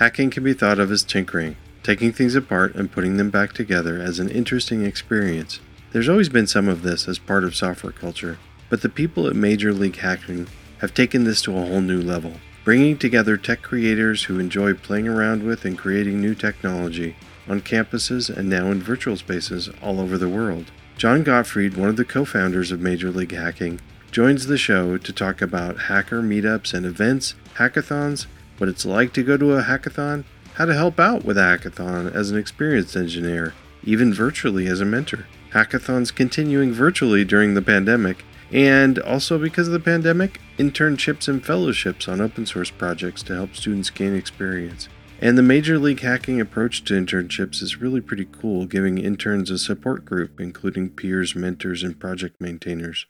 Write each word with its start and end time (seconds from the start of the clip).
Hacking 0.00 0.30
can 0.30 0.42
be 0.42 0.54
thought 0.54 0.78
of 0.78 0.90
as 0.90 1.02
tinkering, 1.02 1.58
taking 1.82 2.10
things 2.10 2.34
apart 2.34 2.74
and 2.74 2.90
putting 2.90 3.18
them 3.18 3.28
back 3.28 3.52
together 3.52 4.00
as 4.00 4.18
an 4.18 4.30
interesting 4.30 4.82
experience. 4.82 5.60
There's 5.92 6.08
always 6.08 6.30
been 6.30 6.46
some 6.46 6.68
of 6.68 6.80
this 6.80 7.06
as 7.06 7.18
part 7.18 7.44
of 7.44 7.54
software 7.54 7.92
culture, 7.92 8.38
but 8.70 8.80
the 8.80 8.88
people 8.88 9.26
at 9.26 9.36
Major 9.36 9.74
League 9.74 9.96
Hacking 9.96 10.48
have 10.78 10.94
taken 10.94 11.24
this 11.24 11.42
to 11.42 11.54
a 11.54 11.66
whole 11.66 11.82
new 11.82 12.00
level, 12.00 12.32
bringing 12.64 12.96
together 12.96 13.36
tech 13.36 13.60
creators 13.60 14.24
who 14.24 14.38
enjoy 14.38 14.72
playing 14.72 15.06
around 15.06 15.42
with 15.42 15.66
and 15.66 15.76
creating 15.76 16.18
new 16.18 16.34
technology 16.34 17.14
on 17.46 17.60
campuses 17.60 18.34
and 18.34 18.48
now 18.48 18.70
in 18.70 18.80
virtual 18.80 19.18
spaces 19.18 19.68
all 19.82 20.00
over 20.00 20.16
the 20.16 20.30
world. 20.30 20.70
Jon 20.96 21.22
Gottfried, 21.22 21.76
one 21.76 21.90
of 21.90 21.96
the 21.96 22.06
co 22.06 22.24
founders 22.24 22.72
of 22.72 22.80
Major 22.80 23.10
League 23.10 23.32
Hacking, 23.32 23.82
joins 24.10 24.46
the 24.46 24.56
show 24.56 24.96
to 24.96 25.12
talk 25.12 25.42
about 25.42 25.82
hacker 25.82 26.22
meetups 26.22 26.72
and 26.72 26.86
events, 26.86 27.34
hackathons, 27.56 28.24
what 28.60 28.68
it's 28.68 28.84
like 28.84 29.14
to 29.14 29.22
go 29.22 29.38
to 29.38 29.54
a 29.54 29.62
hackathon, 29.62 30.24
how 30.54 30.66
to 30.66 30.74
help 30.74 31.00
out 31.00 31.24
with 31.24 31.38
a 31.38 31.40
hackathon 31.40 32.14
as 32.14 32.30
an 32.30 32.36
experienced 32.36 32.94
engineer, 32.94 33.54
even 33.82 34.12
virtually 34.12 34.66
as 34.66 34.82
a 34.82 34.84
mentor. 34.84 35.26
Hackathons 35.52 36.14
continuing 36.14 36.72
virtually 36.72 37.24
during 37.24 37.54
the 37.54 37.62
pandemic, 37.62 38.24
and 38.52 38.98
also 38.98 39.38
because 39.38 39.68
of 39.68 39.72
the 39.72 39.80
pandemic, 39.80 40.40
internships 40.58 41.26
and 41.26 41.44
fellowships 41.44 42.06
on 42.06 42.20
open 42.20 42.44
source 42.44 42.70
projects 42.70 43.22
to 43.22 43.34
help 43.34 43.56
students 43.56 43.88
gain 43.88 44.14
experience. 44.14 44.88
And 45.22 45.38
the 45.38 45.42
Major 45.42 45.78
League 45.78 46.00
Hacking 46.00 46.40
approach 46.40 46.84
to 46.84 46.94
internships 46.94 47.62
is 47.62 47.80
really 47.80 48.00
pretty 48.00 48.26
cool, 48.30 48.66
giving 48.66 48.98
interns 48.98 49.50
a 49.50 49.58
support 49.58 50.04
group, 50.04 50.38
including 50.38 50.90
peers, 50.90 51.34
mentors, 51.34 51.82
and 51.82 51.98
project 51.98 52.40
maintainers. 52.40 53.06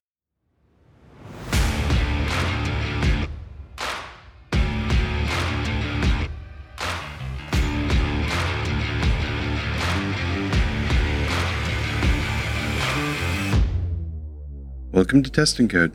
Welcome 14.92 15.22
to 15.22 15.30
Test 15.30 15.60
and 15.60 15.70
Code. 15.70 15.92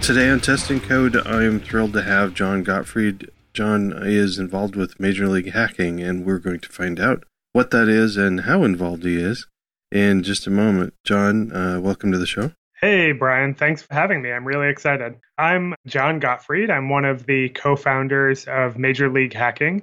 Today 0.00 0.30
on 0.30 0.38
Test 0.38 0.70
and 0.70 0.80
Code, 0.80 1.16
I 1.26 1.42
am 1.42 1.58
thrilled 1.58 1.92
to 1.94 2.02
have 2.02 2.34
Jon 2.34 2.62
Gottfried. 2.62 3.32
Jon 3.52 3.92
is 4.06 4.38
involved 4.38 4.76
with 4.76 5.00
Major 5.00 5.26
League 5.26 5.50
Hacking, 5.50 6.00
and 6.00 6.24
we're 6.24 6.38
going 6.38 6.60
to 6.60 6.68
find 6.68 7.00
out 7.00 7.24
what 7.52 7.72
that 7.72 7.88
is 7.88 8.16
and 8.16 8.42
how 8.42 8.62
involved 8.62 9.02
he 9.02 9.20
is 9.20 9.48
in 9.90 10.22
just 10.22 10.46
a 10.46 10.50
moment. 10.50 10.94
Jon, 11.02 11.50
uh, 11.50 11.80
welcome 11.80 12.12
to 12.12 12.18
the 12.18 12.26
show. 12.26 12.52
Hey, 12.80 13.10
Brian. 13.10 13.56
Thanks 13.56 13.82
for 13.82 13.92
having 13.92 14.22
me. 14.22 14.30
I'm 14.30 14.46
really 14.46 14.68
excited. 14.68 15.16
I'm 15.36 15.74
Jon 15.88 16.20
Gottfried. 16.20 16.70
I'm 16.70 16.88
one 16.88 17.04
of 17.04 17.26
the 17.26 17.48
co 17.48 17.74
founders 17.74 18.44
of 18.44 18.78
Major 18.78 19.10
League 19.10 19.34
Hacking 19.34 19.82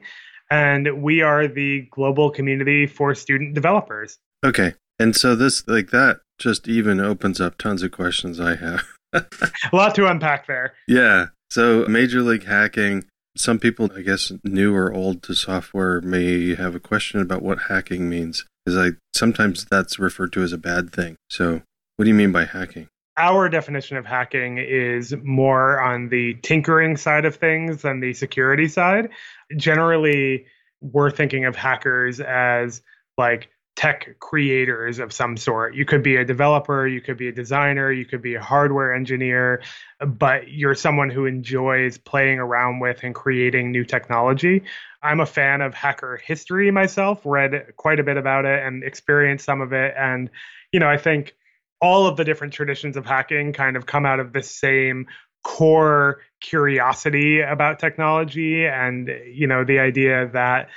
and 0.49 1.01
we 1.01 1.21
are 1.21 1.47
the 1.47 1.87
global 1.91 2.29
community 2.29 2.87
for 2.87 3.13
student 3.15 3.53
developers. 3.53 4.17
Okay. 4.45 4.73
And 4.99 5.15
so 5.15 5.35
this 5.35 5.67
like 5.67 5.91
that 5.91 6.21
just 6.39 6.67
even 6.67 6.99
opens 6.99 7.39
up 7.41 7.57
tons 7.57 7.83
of 7.83 7.91
questions 7.91 8.39
I 8.39 8.55
have. 8.55 8.83
a 9.13 9.25
lot 9.73 9.95
to 9.95 10.07
unpack 10.07 10.47
there. 10.47 10.73
Yeah. 10.87 11.27
So 11.49 11.85
Major 11.87 12.21
League 12.21 12.45
Hacking, 12.45 13.05
some 13.35 13.59
people 13.59 13.89
I 13.95 14.01
guess 14.01 14.31
new 14.43 14.75
or 14.75 14.93
old 14.93 15.23
to 15.23 15.35
software 15.35 16.01
may 16.01 16.55
have 16.55 16.75
a 16.75 16.79
question 16.79 17.21
about 17.21 17.41
what 17.41 17.63
hacking 17.69 18.09
means. 18.09 18.45
Because 18.65 18.77
I 18.77 18.97
sometimes 19.15 19.65
that's 19.69 19.99
referred 19.99 20.33
to 20.33 20.41
as 20.41 20.51
a 20.51 20.57
bad 20.57 20.91
thing. 20.91 21.15
So 21.29 21.61
what 21.95 22.05
do 22.05 22.09
you 22.09 22.15
mean 22.15 22.31
by 22.31 22.45
hacking? 22.45 22.89
Our 23.17 23.49
definition 23.49 23.97
of 23.97 24.05
hacking 24.05 24.59
is 24.59 25.15
more 25.23 25.79
on 25.79 26.09
the 26.09 26.35
tinkering 26.43 26.97
side 26.97 27.25
of 27.25 27.35
things 27.35 27.81
than 27.81 27.99
the 27.99 28.13
security 28.13 28.67
side. 28.67 29.09
Generally, 29.55 30.45
we're 30.81 31.09
thinking 31.09 31.45
of 31.45 31.55
hackers 31.55 32.19
as 32.19 32.81
like 33.17 33.49
tech 33.75 34.19
creators 34.19 34.97
of 34.97 35.13
some 35.13 35.37
sort. 35.37 35.75
You 35.75 35.85
could 35.85 36.01
be 36.01 36.15
a 36.15 36.25
developer, 36.25 36.87
you 36.87 36.99
could 36.99 37.15
be 37.15 37.27
a 37.27 37.31
designer, 37.31 37.91
you 37.91 38.05
could 38.05 38.23
be 38.23 38.33
a 38.33 38.41
hardware 38.41 38.93
engineer, 38.93 39.61
but 39.99 40.49
you're 40.49 40.75
someone 40.75 41.11
who 41.11 41.27
enjoys 41.27 41.97
playing 41.99 42.39
around 42.39 42.79
with 42.79 43.03
and 43.03 43.13
creating 43.13 43.71
new 43.71 43.85
technology. 43.85 44.63
I'm 45.03 45.19
a 45.19 45.27
fan 45.27 45.61
of 45.61 45.75
hacker 45.75 46.17
history 46.17 46.71
myself, 46.71 47.21
read 47.23 47.75
quite 47.77 47.99
a 47.99 48.03
bit 48.03 48.17
about 48.17 48.45
it 48.45 48.65
and 48.65 48.83
experienced 48.83 49.45
some 49.45 49.61
of 49.61 49.73
it. 49.73 49.93
And, 49.95 50.31
you 50.71 50.79
know, 50.79 50.89
I 50.89 50.97
think 50.97 51.35
all 51.81 52.07
of 52.07 52.17
the 52.17 52.23
different 52.23 52.53
traditions 52.53 52.97
of 52.97 53.05
hacking 53.05 53.53
kind 53.53 53.75
of 53.75 53.85
come 53.85 54.05
out 54.05 54.19
of 54.19 54.33
the 54.33 54.43
same 54.43 55.05
core 55.43 56.21
curiosity 56.41 57.41
about 57.41 57.79
technology 57.79 58.65
and 58.65 59.09
you 59.31 59.47
know 59.47 59.63
the 59.63 59.79
idea 59.79 60.29
that 60.33 60.69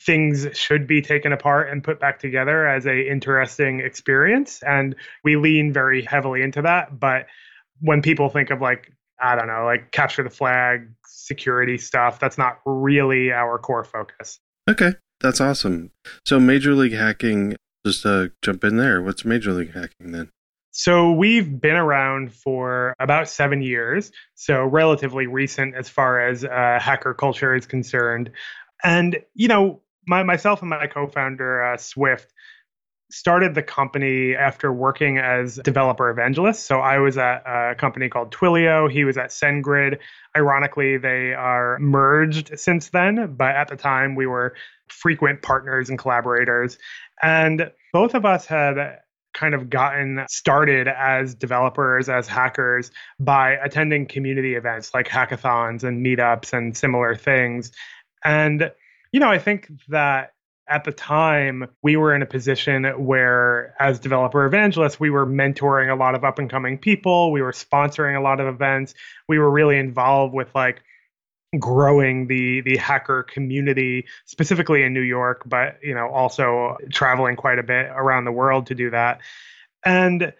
things 0.00 0.46
should 0.52 0.86
be 0.86 1.02
taken 1.02 1.32
apart 1.32 1.70
and 1.70 1.82
put 1.82 1.98
back 1.98 2.18
together 2.18 2.66
as 2.66 2.86
a 2.86 3.10
interesting 3.10 3.80
experience. 3.80 4.62
And 4.62 4.94
we 5.24 5.36
lean 5.36 5.72
very 5.72 6.02
heavily 6.02 6.42
into 6.42 6.62
that. 6.62 6.98
But 6.98 7.26
when 7.80 8.02
people 8.02 8.28
think 8.28 8.50
of 8.50 8.60
like 8.60 8.92
i 9.20 9.36
don't 9.36 9.46
know 9.46 9.64
like 9.64 9.90
capture 9.92 10.22
the 10.22 10.30
flag 10.30 10.88
security 11.06 11.78
stuff 11.78 12.18
that's 12.18 12.38
not 12.38 12.58
really 12.64 13.32
our 13.32 13.58
core 13.58 13.84
focus. 13.84 14.40
Okay. 14.68 14.94
That's 15.20 15.40
awesome. 15.40 15.90
So 16.24 16.38
major 16.38 16.74
league 16.74 16.92
hacking 16.92 17.56
just 17.84 18.04
uh, 18.06 18.28
jump 18.42 18.64
in 18.64 18.76
there. 18.76 19.02
What's 19.02 19.24
major 19.24 19.52
league 19.52 19.74
hacking 19.74 20.12
then 20.12 20.30
so 20.78 21.10
we've 21.10 21.60
been 21.60 21.74
around 21.74 22.32
for 22.32 22.94
about 23.00 23.28
seven 23.28 23.62
years, 23.62 24.12
so 24.36 24.62
relatively 24.62 25.26
recent 25.26 25.74
as 25.74 25.88
far 25.88 26.20
as 26.20 26.44
uh, 26.44 26.78
hacker 26.80 27.14
culture 27.14 27.52
is 27.52 27.66
concerned. 27.66 28.30
And 28.84 29.18
you 29.34 29.48
know, 29.48 29.80
my, 30.06 30.22
myself 30.22 30.60
and 30.60 30.70
my 30.70 30.86
co-founder 30.86 31.64
uh, 31.64 31.78
Swift 31.78 32.32
started 33.10 33.56
the 33.56 33.62
company 33.64 34.36
after 34.36 34.72
working 34.72 35.18
as 35.18 35.56
developer 35.64 36.10
evangelist. 36.10 36.64
So 36.64 36.78
I 36.78 36.98
was 36.98 37.18
at 37.18 37.42
a 37.44 37.74
company 37.74 38.08
called 38.08 38.30
Twilio. 38.30 38.88
He 38.88 39.02
was 39.02 39.18
at 39.18 39.30
SendGrid. 39.30 39.98
Ironically, 40.36 40.96
they 40.96 41.34
are 41.34 41.76
merged 41.80 42.56
since 42.56 42.90
then, 42.90 43.34
but 43.36 43.56
at 43.56 43.66
the 43.66 43.76
time 43.76 44.14
we 44.14 44.26
were 44.26 44.54
frequent 44.86 45.42
partners 45.42 45.90
and 45.90 45.98
collaborators. 45.98 46.78
And 47.20 47.72
both 47.92 48.14
of 48.14 48.24
us 48.24 48.46
had 48.46 49.00
kind 49.34 49.54
of 49.54 49.70
gotten 49.70 50.24
started 50.28 50.88
as 50.88 51.34
developers, 51.34 52.08
as 52.08 52.26
hackers, 52.26 52.90
by 53.20 53.52
attending 53.52 54.06
community 54.06 54.54
events 54.54 54.92
like 54.94 55.08
hackathons 55.08 55.84
and 55.84 56.04
meetups 56.04 56.52
and 56.52 56.76
similar 56.76 57.14
things. 57.14 57.72
And, 58.24 58.72
you 59.12 59.20
know, 59.20 59.30
I 59.30 59.38
think 59.38 59.70
that 59.88 60.32
at 60.68 60.84
the 60.84 60.92
time 60.92 61.68
we 61.82 61.96
were 61.96 62.14
in 62.14 62.22
a 62.22 62.26
position 62.26 62.84
where 62.84 63.74
as 63.80 63.98
developer 63.98 64.44
evangelists 64.44 65.00
we 65.00 65.10
were 65.10 65.26
mentoring 65.26 65.90
a 65.90 65.96
lot 65.96 66.14
of 66.14 66.24
up 66.24 66.38
and 66.38 66.50
coming 66.50 66.76
people 66.76 67.32
we 67.32 67.40
were 67.40 67.52
sponsoring 67.52 68.18
a 68.18 68.22
lot 68.22 68.38
of 68.38 68.46
events 68.46 68.94
we 69.28 69.38
were 69.38 69.50
really 69.50 69.78
involved 69.78 70.34
with 70.34 70.54
like 70.54 70.82
growing 71.58 72.26
the 72.26 72.60
the 72.60 72.76
hacker 72.76 73.22
community 73.22 74.04
specifically 74.26 74.82
in 74.82 74.92
New 74.92 75.00
York 75.00 75.42
but 75.46 75.78
you 75.82 75.94
know 75.94 76.06
also 76.08 76.76
traveling 76.92 77.36
quite 77.36 77.58
a 77.58 77.62
bit 77.62 77.86
around 77.94 78.24
the 78.24 78.32
world 78.32 78.66
to 78.66 78.74
do 78.74 78.90
that. 78.90 79.20
And 79.84 80.32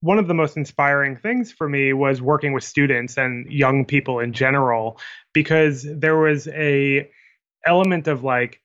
one 0.00 0.18
of 0.18 0.28
the 0.28 0.34
most 0.34 0.56
inspiring 0.56 1.16
things 1.16 1.50
for 1.50 1.68
me 1.68 1.92
was 1.94 2.20
working 2.20 2.52
with 2.52 2.62
students 2.62 3.16
and 3.16 3.50
young 3.50 3.86
people 3.86 4.20
in 4.20 4.34
general 4.34 4.98
because 5.32 5.82
there 5.82 6.16
was 6.16 6.46
a 6.48 7.10
element 7.66 8.06
of 8.06 8.22
like 8.22 8.60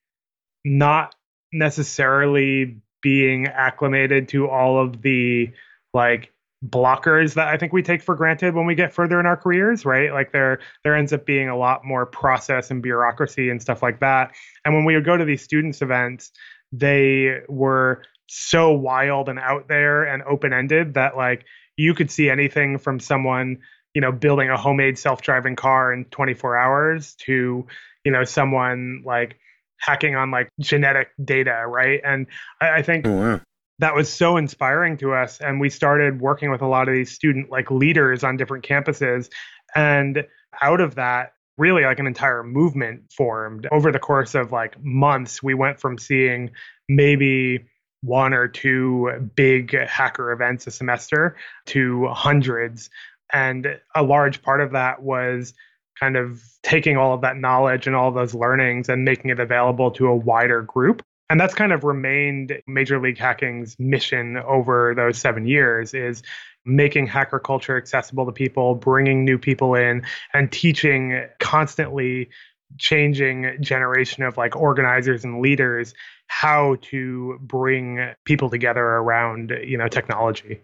not 0.66 1.16
necessarily 1.54 2.82
being 3.02 3.48
acclimated 3.48 4.28
to 4.30 4.50
all 4.50 4.82
of 4.82 5.02
the 5.02 5.52
like 5.94 6.32
blockers 6.66 7.36
that 7.36 7.48
I 7.48 7.58
think 7.58 7.72
we 7.72 7.82
take 7.82 8.02
for 8.02 8.16
granted 8.16 8.54
when 8.54 8.66
we 8.66 8.76
get 8.76 8.94
further 8.94 9.20
in 9.20 9.26
our 9.26 9.38
careers, 9.38 9.86
right? 9.86 10.12
Like 10.12 10.32
there 10.32 10.60
there 10.84 10.96
ends 10.96 11.14
up 11.14 11.26
being 11.26 11.48
a 11.50 11.58
lot 11.58 11.86
more 11.86 12.06
process 12.06 12.70
and 12.70 12.84
bureaucracy 12.84 13.50
and 13.50 13.62
stuff 13.62 13.82
like 13.82 14.00
that. 14.02 14.32
And 14.66 14.74
when 14.74 14.84
we 14.84 14.96
would 14.96 15.06
go 15.06 15.16
to 15.16 15.26
these 15.26 15.42
students 15.42 15.82
events, 15.82 16.32
they 16.72 17.40
were 17.48 18.04
so 18.28 18.72
wild 18.72 19.30
and 19.30 19.40
out 19.40 19.68
there 19.68 20.04
and 20.04 20.22
open-ended 20.24 20.94
that 20.96 21.18
like 21.18 21.46
you 21.78 21.94
could 21.94 22.12
see 22.12 22.30
anything 22.30 22.78
from 22.78 23.00
someone, 23.00 23.60
you 23.94 24.02
know, 24.02 24.12
building 24.12 24.50
a 24.50 24.58
homemade 24.58 25.00
self-driving 25.00 25.56
car 25.56 25.94
in 25.94 26.06
24 26.06 26.58
hours 26.58 27.16
to, 27.16 27.66
you 28.04 28.12
know, 28.12 28.26
someone 28.26 29.02
like 29.06 29.40
hacking 29.78 30.16
on 30.16 30.30
like 30.30 30.50
genetic 30.60 31.10
data, 31.24 31.64
right? 31.66 32.02
And 32.04 32.28
I, 32.62 32.70
I 32.70 32.82
think 32.82 33.08
oh, 33.08 33.40
that 33.80 33.96
was 33.96 34.12
so 34.12 34.38
inspiring 34.38 34.98
to 34.98 35.14
us 35.14 35.40
and 35.40 35.60
we 35.60 35.70
started 35.70 36.22
working 36.22 36.52
with 36.52 36.62
a 36.62 36.68
lot 36.68 36.88
of 36.88 36.94
these 36.94 37.12
student 37.12 37.50
like 37.50 37.72
leaders 37.72 38.24
on 38.24 38.38
different 38.38 38.66
campuses 38.66 39.30
and 39.76 40.26
out 40.62 40.82
of 40.82 40.96
that 40.96 41.34
really 41.58 41.84
like 41.84 42.00
an 42.00 42.08
entire 42.08 42.44
movement 42.44 43.04
formed 43.12 43.68
over 43.72 43.92
the 43.92 44.00
course 44.00 44.36
of 44.36 44.52
like 44.52 44.82
months 44.84 45.44
we 45.44 45.54
went 45.54 45.80
from 45.80 45.98
seeing 45.98 46.52
maybe 46.88 47.66
one 48.02 48.34
or 48.34 48.48
two 48.48 49.32
big 49.36 49.78
hacker 49.88 50.32
events 50.32 50.68
a 50.68 50.72
semester 50.72 51.36
to 51.68 52.08
hundreds. 52.08 52.90
And 53.34 53.80
a 53.96 54.04
large 54.04 54.42
part 54.42 54.62
of 54.62 54.72
that 54.72 55.02
was 55.02 55.54
kind 56.00 56.16
of 56.16 56.42
taking 56.64 56.98
all 56.98 57.14
of 57.14 57.22
that 57.22 57.38
knowledge 57.38 57.88
and 57.88 57.96
all 57.96 58.12
those 58.12 58.34
learnings 58.34 58.90
and 58.90 59.04
making 59.04 59.32
it 59.32 59.40
available 59.40 59.92
to 59.92 60.08
a 60.08 60.16
wider 60.16 60.62
group. 60.62 61.04
And 61.30 61.40
that's 61.40 61.54
kind 61.54 61.72
of 61.72 61.84
remained 61.84 62.60
Major 62.66 63.00
League 63.00 63.18
Hacking's 63.18 63.78
mission 63.78 64.38
over 64.38 64.94
those 64.96 65.20
seven 65.20 65.46
years 65.46 65.94
is 65.94 66.24
making 66.66 67.08
hacker 67.08 67.40
culture 67.40 67.78
accessible 67.78 68.26
to 68.26 68.32
people, 68.32 68.76
bringing 68.76 69.26
new 69.26 69.38
people 69.38 69.76
in, 69.76 70.04
and 70.34 70.52
teaching 70.52 71.24
constantly 71.40 72.30
changing 72.78 73.58
generation 73.62 74.24
of 74.24 74.38
like 74.38 74.56
organizers 74.56 75.24
and 75.24 75.42
leaders 75.42 75.94
how 76.28 76.78
to 76.82 77.38
bring 77.42 78.14
people 78.26 78.50
together 78.50 78.82
around 78.82 79.52
you 79.64 79.78
know 79.78 79.88
technology. 79.88 80.62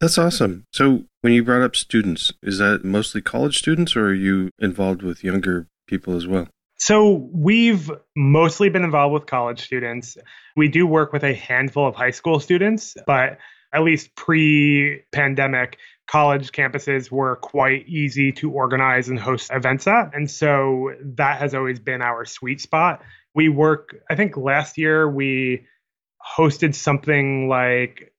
That's 0.00 0.18
awesome. 0.18 0.64
So 0.72 1.04
when 1.22 1.32
you 1.32 1.42
brought 1.42 1.62
up 1.62 1.74
students 1.74 2.32
is 2.42 2.58
that 2.58 2.84
mostly 2.84 3.20
college 3.20 3.58
students 3.58 3.96
or 3.96 4.06
are 4.06 4.14
you 4.14 4.50
involved 4.60 5.02
with 5.02 5.24
younger 5.24 5.66
people 5.88 6.14
as 6.14 6.26
well 6.26 6.48
so 6.78 7.28
we've 7.32 7.90
mostly 8.16 8.68
been 8.68 8.84
involved 8.84 9.12
with 9.12 9.26
college 9.26 9.62
students 9.62 10.16
we 10.56 10.68
do 10.68 10.86
work 10.86 11.12
with 11.12 11.24
a 11.24 11.34
handful 11.34 11.86
of 11.86 11.94
high 11.94 12.10
school 12.10 12.40
students 12.40 12.96
but 13.06 13.38
at 13.72 13.82
least 13.82 14.14
pre 14.14 15.02
pandemic, 15.12 15.78
college 16.06 16.52
campuses 16.52 17.10
were 17.10 17.36
quite 17.36 17.86
easy 17.86 18.32
to 18.32 18.50
organize 18.50 19.08
and 19.08 19.18
host 19.18 19.50
events 19.52 19.86
at. 19.86 20.14
And 20.14 20.30
so 20.30 20.92
that 21.02 21.38
has 21.38 21.54
always 21.54 21.78
been 21.78 22.00
our 22.00 22.24
sweet 22.24 22.60
spot. 22.60 23.02
We 23.34 23.48
work, 23.48 23.96
I 24.10 24.16
think 24.16 24.36
last 24.36 24.78
year 24.78 25.08
we 25.08 25.66
hosted 26.36 26.74
something 26.74 27.48
like, 27.48 28.12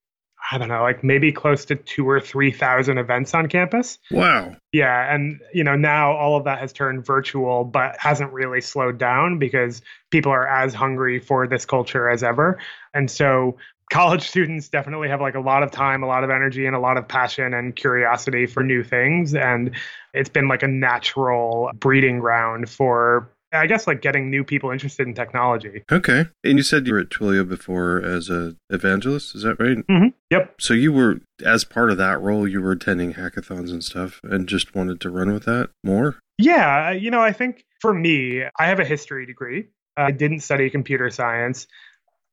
I 0.51 0.57
don't 0.57 0.67
know, 0.67 0.81
like 0.81 1.03
maybe 1.03 1.31
close 1.31 1.65
to 1.65 1.75
two 1.75 2.09
or 2.09 2.19
3,000 2.19 2.97
events 2.97 3.33
on 3.33 3.47
campus. 3.47 3.99
Wow. 4.09 4.55
Yeah. 4.71 5.13
And, 5.13 5.39
you 5.53 5.63
know, 5.63 5.75
now 5.75 6.15
all 6.15 6.37
of 6.37 6.45
that 6.45 6.59
has 6.59 6.73
turned 6.73 7.05
virtual, 7.05 7.63
but 7.63 7.95
hasn't 7.99 8.33
really 8.33 8.61
slowed 8.61 8.97
down 8.97 9.37
because 9.37 9.81
people 10.09 10.31
are 10.31 10.47
as 10.47 10.73
hungry 10.73 11.19
for 11.19 11.47
this 11.47 11.65
culture 11.65 12.09
as 12.09 12.23
ever. 12.23 12.59
And 12.93 13.11
so 13.11 13.57
college 13.91 14.23
students 14.29 14.69
definitely 14.69 15.09
have 15.09 15.21
like 15.21 15.35
a 15.35 15.39
lot 15.39 15.61
of 15.61 15.71
time, 15.71 16.03
a 16.03 16.07
lot 16.07 16.23
of 16.23 16.29
energy, 16.29 16.65
and 16.65 16.75
a 16.75 16.79
lot 16.79 16.97
of 16.97 17.07
passion 17.07 17.53
and 17.53 17.75
curiosity 17.75 18.45
for 18.45 18.63
new 18.63 18.83
things. 18.83 19.35
And 19.35 19.75
it's 20.13 20.29
been 20.29 20.47
like 20.47 20.63
a 20.63 20.67
natural 20.67 21.69
breeding 21.75 22.19
ground 22.19 22.69
for 22.69 23.29
I 23.51 23.67
guess 23.67 23.87
like 23.87 24.01
getting 24.01 24.29
new 24.29 24.43
people 24.43 24.71
interested 24.71 25.07
in 25.07 25.13
technology. 25.13 25.83
Okay. 25.91 26.25
And 26.43 26.57
you 26.57 26.63
said 26.63 26.87
you 26.87 26.93
were 26.93 26.99
at 26.99 27.09
Twilio 27.09 27.47
before 27.47 28.01
as 28.01 28.29
a 28.29 28.55
evangelist, 28.69 29.35
is 29.35 29.43
that 29.43 29.59
right? 29.59 29.77
Mm-hmm. 29.77 30.07
Yep. 30.29 30.55
So 30.59 30.73
you 30.73 30.93
were 30.93 31.21
as 31.43 31.63
part 31.63 31.89
of 31.89 31.97
that 31.97 32.21
role, 32.21 32.47
you 32.47 32.61
were 32.61 32.71
attending 32.71 33.13
hackathons 33.13 33.69
and 33.69 33.83
stuff 33.83 34.19
and 34.23 34.47
just 34.47 34.75
wanted 34.75 35.01
to 35.01 35.09
run 35.09 35.33
with 35.33 35.45
that 35.45 35.69
more? 35.83 36.17
Yeah, 36.37 36.91
you 36.91 37.11
know, 37.11 37.21
I 37.21 37.33
think 37.33 37.65
for 37.81 37.93
me, 37.93 38.43
I 38.57 38.67
have 38.67 38.79
a 38.79 38.85
history 38.85 39.25
degree. 39.25 39.67
I 39.97 40.11
didn't 40.11 40.39
study 40.39 40.69
computer 40.69 41.09
science 41.09 41.67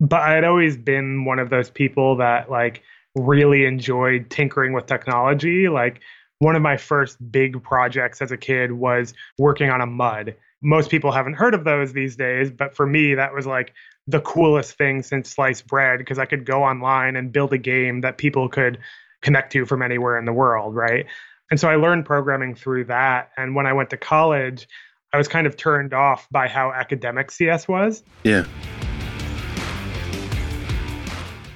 but 0.00 0.20
I 0.20 0.34
had 0.34 0.44
always 0.44 0.76
been 0.76 1.24
one 1.24 1.38
of 1.38 1.50
those 1.50 1.70
people 1.70 2.16
that 2.16 2.50
like 2.50 2.82
really 3.14 3.64
enjoyed 3.64 4.30
tinkering 4.30 4.72
with 4.72 4.86
technology. 4.86 5.68
Like 5.68 6.00
one 6.38 6.54
of 6.54 6.62
my 6.62 6.76
first 6.76 7.18
big 7.30 7.62
projects 7.62 8.20
as 8.20 8.30
a 8.30 8.36
kid 8.36 8.72
was 8.72 9.14
working 9.38 9.70
on 9.70 9.80
a 9.80 9.86
mud. 9.86 10.34
Most 10.66 10.90
people 10.90 11.12
haven't 11.12 11.34
heard 11.34 11.54
of 11.54 11.62
those 11.62 11.92
these 11.92 12.16
days, 12.16 12.50
but 12.50 12.74
for 12.74 12.88
me, 12.88 13.14
that 13.14 13.32
was 13.32 13.46
like 13.46 13.72
the 14.08 14.20
coolest 14.20 14.76
thing 14.76 15.00
since 15.00 15.30
sliced 15.30 15.68
bread 15.68 16.00
because 16.00 16.18
I 16.18 16.24
could 16.24 16.44
go 16.44 16.64
online 16.64 17.14
and 17.14 17.30
build 17.30 17.52
a 17.52 17.58
game 17.58 18.00
that 18.00 18.18
people 18.18 18.48
could 18.48 18.78
connect 19.22 19.52
to 19.52 19.64
from 19.64 19.80
anywhere 19.80 20.18
in 20.18 20.24
the 20.24 20.32
world, 20.32 20.74
right? 20.74 21.06
And 21.52 21.60
so 21.60 21.68
I 21.68 21.76
learned 21.76 22.04
programming 22.04 22.56
through 22.56 22.86
that. 22.86 23.30
And 23.36 23.54
when 23.54 23.64
I 23.64 23.74
went 23.74 23.90
to 23.90 23.96
college, 23.96 24.66
I 25.12 25.18
was 25.18 25.28
kind 25.28 25.46
of 25.46 25.56
turned 25.56 25.94
off 25.94 26.26
by 26.32 26.48
how 26.48 26.72
academic 26.72 27.30
CS 27.30 27.68
was. 27.68 28.02
Yeah. 28.24 28.44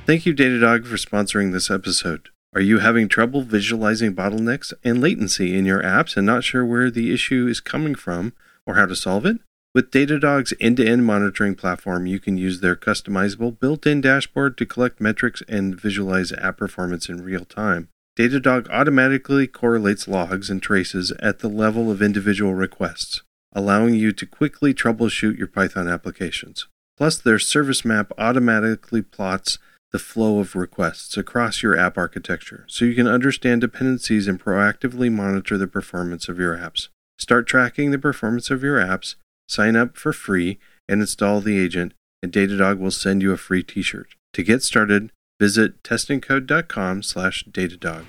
Thank 0.06 0.24
you, 0.24 0.32
Datadog, 0.32 0.86
for 0.86 0.94
sponsoring 0.94 1.50
this 1.50 1.68
episode. 1.68 2.28
Are 2.54 2.60
you 2.60 2.78
having 2.78 3.08
trouble 3.08 3.42
visualizing 3.42 4.14
bottlenecks 4.14 4.72
and 4.84 5.00
latency 5.00 5.58
in 5.58 5.64
your 5.64 5.82
apps 5.82 6.16
and 6.16 6.24
not 6.24 6.44
sure 6.44 6.64
where 6.64 6.92
the 6.92 7.12
issue 7.12 7.48
is 7.48 7.58
coming 7.58 7.96
from 7.96 8.34
or 8.66 8.74
how 8.74 8.86
to 8.86 8.96
solve 8.96 9.26
it? 9.26 9.38
With 9.72 9.92
Datadog's 9.92 10.52
end 10.60 10.78
to 10.78 10.86
end 10.86 11.06
monitoring 11.06 11.54
platform, 11.54 12.06
you 12.06 12.18
can 12.18 12.36
use 12.36 12.60
their 12.60 12.74
customizable 12.74 13.58
built 13.58 13.86
in 13.86 14.00
dashboard 14.00 14.58
to 14.58 14.66
collect 14.66 15.00
metrics 15.00 15.42
and 15.48 15.80
visualize 15.80 16.32
app 16.32 16.56
performance 16.56 17.08
in 17.08 17.22
real 17.22 17.44
time. 17.44 17.88
Datadog 18.18 18.68
automatically 18.68 19.46
correlates 19.46 20.08
logs 20.08 20.50
and 20.50 20.60
traces 20.60 21.12
at 21.20 21.38
the 21.38 21.48
level 21.48 21.90
of 21.90 22.02
individual 22.02 22.54
requests, 22.54 23.22
allowing 23.52 23.94
you 23.94 24.10
to 24.12 24.26
quickly 24.26 24.74
troubleshoot 24.74 25.38
your 25.38 25.46
Python 25.46 25.86
applications. 25.86 26.66
Plus, 26.96 27.18
their 27.18 27.38
service 27.38 27.84
map 27.84 28.12
automatically 28.18 29.02
plots 29.02 29.58
the 29.92 29.98
flow 29.98 30.38
of 30.40 30.54
requests 30.56 31.16
across 31.16 31.62
your 31.62 31.76
app 31.76 31.96
architecture 31.96 32.64
so 32.68 32.84
you 32.84 32.94
can 32.94 33.06
understand 33.06 33.60
dependencies 33.60 34.28
and 34.28 34.42
proactively 34.42 35.10
monitor 35.10 35.56
the 35.56 35.66
performance 35.66 36.28
of 36.28 36.38
your 36.38 36.56
apps. 36.56 36.88
Start 37.20 37.46
tracking 37.46 37.90
the 37.90 37.98
performance 37.98 38.50
of 38.50 38.62
your 38.62 38.78
apps, 38.78 39.16
sign 39.46 39.76
up 39.76 39.98
for 39.98 40.12
free, 40.14 40.58
and 40.88 41.02
install 41.02 41.42
the 41.42 41.58
agent, 41.58 41.92
and 42.22 42.32
Datadog 42.32 42.78
will 42.78 42.90
send 42.90 43.20
you 43.20 43.30
a 43.32 43.36
free 43.36 43.62
t-shirt. 43.62 44.14
To 44.32 44.42
get 44.42 44.62
started, 44.62 45.12
visit 45.38 45.82
testandcode.com 45.82 47.02
slash 47.02 47.44
Datadog. 47.44 48.04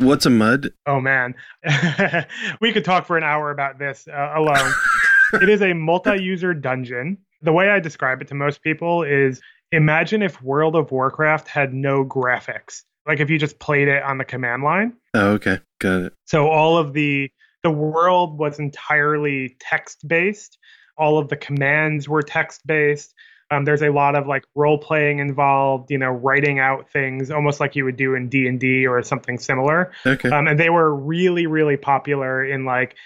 What's 0.00 0.26
a 0.26 0.30
mud? 0.30 0.72
Oh 0.86 1.00
man, 1.00 1.36
we 2.60 2.72
could 2.72 2.84
talk 2.84 3.06
for 3.06 3.16
an 3.16 3.22
hour 3.22 3.52
about 3.52 3.78
this 3.78 4.08
uh, 4.08 4.32
alone. 4.34 4.72
it 5.34 5.48
is 5.48 5.62
a 5.62 5.72
multi-user 5.72 6.52
dungeon 6.52 7.16
the 7.42 7.52
way 7.52 7.68
I 7.70 7.80
describe 7.80 8.22
it 8.22 8.28
to 8.28 8.34
most 8.34 8.62
people 8.62 9.02
is 9.02 9.40
imagine 9.72 10.22
if 10.22 10.40
World 10.42 10.76
of 10.76 10.90
Warcraft 10.90 11.48
had 11.48 11.74
no 11.74 12.04
graphics. 12.04 12.82
Like 13.06 13.20
if 13.20 13.28
you 13.28 13.38
just 13.38 13.58
played 13.58 13.88
it 13.88 14.02
on 14.02 14.18
the 14.18 14.24
command 14.24 14.62
line. 14.62 14.94
Oh, 15.14 15.32
okay. 15.32 15.60
Got 15.78 16.02
it. 16.02 16.12
So 16.26 16.48
all 16.48 16.78
of 16.78 16.92
the 16.92 17.30
the 17.62 17.70
world 17.70 18.38
was 18.38 18.58
entirely 18.58 19.56
text 19.60 20.06
based. 20.06 20.58
All 20.96 21.18
of 21.18 21.28
the 21.28 21.36
commands 21.36 22.08
were 22.08 22.22
text 22.22 22.66
based. 22.66 23.14
Um, 23.50 23.64
there's 23.64 23.82
a 23.82 23.90
lot 23.90 24.16
of 24.16 24.26
like 24.26 24.44
role 24.54 24.78
playing 24.78 25.18
involved, 25.18 25.90
you 25.90 25.98
know, 25.98 26.10
writing 26.10 26.58
out 26.58 26.90
things 26.90 27.30
almost 27.30 27.60
like 27.60 27.76
you 27.76 27.84
would 27.84 27.96
do 27.96 28.14
in 28.14 28.28
D 28.28 28.46
and 28.48 28.58
D 28.58 28.86
or 28.86 29.02
something 29.02 29.38
similar. 29.38 29.92
Okay. 30.06 30.30
Um, 30.30 30.48
and 30.48 30.58
they 30.58 30.70
were 30.70 30.94
really, 30.94 31.46
really 31.46 31.76
popular 31.76 32.44
in 32.44 32.64
like 32.64 32.96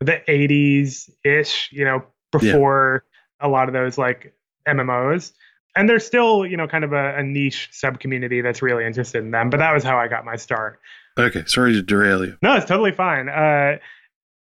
the 0.00 0.22
80s 0.28 1.10
ish, 1.24 1.70
you 1.72 1.84
know, 1.84 2.04
before 2.30 3.04
a 3.40 3.48
lot 3.48 3.68
of 3.68 3.74
those 3.74 3.98
like 3.98 4.34
MMOs. 4.68 5.32
And 5.74 5.88
there's 5.88 6.06
still, 6.06 6.46
you 6.46 6.56
know, 6.56 6.68
kind 6.68 6.84
of 6.84 6.92
a, 6.92 7.16
a 7.16 7.22
niche 7.22 7.68
sub 7.72 7.98
community 7.98 8.40
that's 8.40 8.62
really 8.62 8.86
interested 8.86 9.22
in 9.22 9.32
them. 9.32 9.50
But 9.50 9.58
that 9.58 9.72
was 9.72 9.82
how 9.82 9.98
I 9.98 10.06
got 10.06 10.24
my 10.24 10.36
start. 10.36 10.80
Okay, 11.18 11.44
sorry 11.46 11.72
to 11.72 11.82
derail 11.82 12.24
you. 12.24 12.36
No, 12.42 12.54
it's 12.54 12.66
totally 12.66 12.92
fine. 12.92 13.28
Uh, 13.28 13.78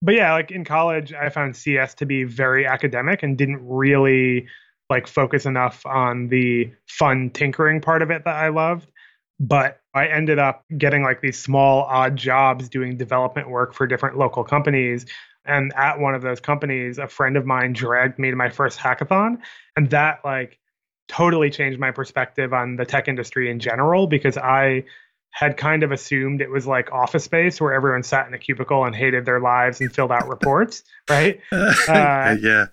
but 0.02 0.16
yeah, 0.16 0.34
like 0.34 0.52
in 0.52 0.66
college, 0.66 1.14
I 1.14 1.30
found 1.30 1.56
CS 1.56 1.94
to 1.96 2.06
be 2.06 2.24
very 2.24 2.66
academic 2.66 3.24
and 3.24 3.38
didn't 3.38 3.66
really 3.66 4.48
like 4.90 5.08
focus 5.08 5.46
enough 5.46 5.86
on 5.86 6.28
the 6.28 6.72
fun 6.88 7.30
tinkering 7.32 7.82
part 7.82 8.02
of 8.02 8.12
it 8.12 8.26
that 8.26 8.36
I 8.36 8.50
loved. 8.50 8.92
But 9.40 9.80
I 9.94 10.08
ended 10.08 10.40
up 10.40 10.64
getting 10.78 11.04
like 11.04 11.22
these 11.22 11.38
small 11.38 11.84
odd 11.84 12.16
jobs 12.16 12.70
doing 12.70 12.98
development 12.98 13.50
work 13.50 13.74
for 13.74 13.88
different 13.88 14.18
local 14.18 14.44
companies 14.44 15.06
and 15.46 15.74
at 15.76 16.00
one 16.00 16.16
of 16.16 16.22
those 16.22 16.40
companies, 16.40 16.98
a 16.98 17.08
friend 17.08 17.38
of 17.38 17.46
mine 17.46 17.74
dragged 17.74 18.18
me 18.18 18.32
to 18.32 18.36
my 18.36 18.50
first 18.50 18.80
hackathon. 18.80 19.38
And 19.76 19.90
that 19.92 20.20
like 20.26 20.60
totally 21.08 21.52
changed 21.52 21.80
my 21.80 21.92
perspective 21.92 22.54
on 22.54 22.76
the 22.78 22.86
tech 22.86 23.08
industry 23.08 23.50
in 23.50 23.60
general 23.60 24.08
because 24.08 24.38
I 24.38 24.86
had 25.36 25.58
kind 25.58 25.84
of 25.84 25.92
assumed 25.92 26.40
it 26.40 26.50
was 26.50 26.66
like 26.66 26.94
office 26.94 27.26
space 27.26 27.60
where 27.60 27.74
everyone 27.74 28.04
sat 28.04 28.26
in 28.26 28.34
a 28.34 28.38
cubicle 28.38 28.86
and 28.86 28.96
hated 28.96 29.26
their 29.26 29.42
lives 29.42 29.82
and 29.82 29.94
filled 29.94 30.12
out 30.12 30.30
reports, 30.30 30.84
right? 31.10 31.42
Uh, 31.52 32.38
yeah. 32.42 32.68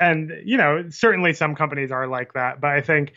And, 0.00 0.32
you 0.44 0.56
know, 0.56 0.86
certainly 0.90 1.32
some 1.34 1.54
companies 1.54 1.92
are 1.92 2.08
like 2.08 2.32
that. 2.32 2.60
But 2.60 2.72
I 2.72 2.80
think 2.80 3.12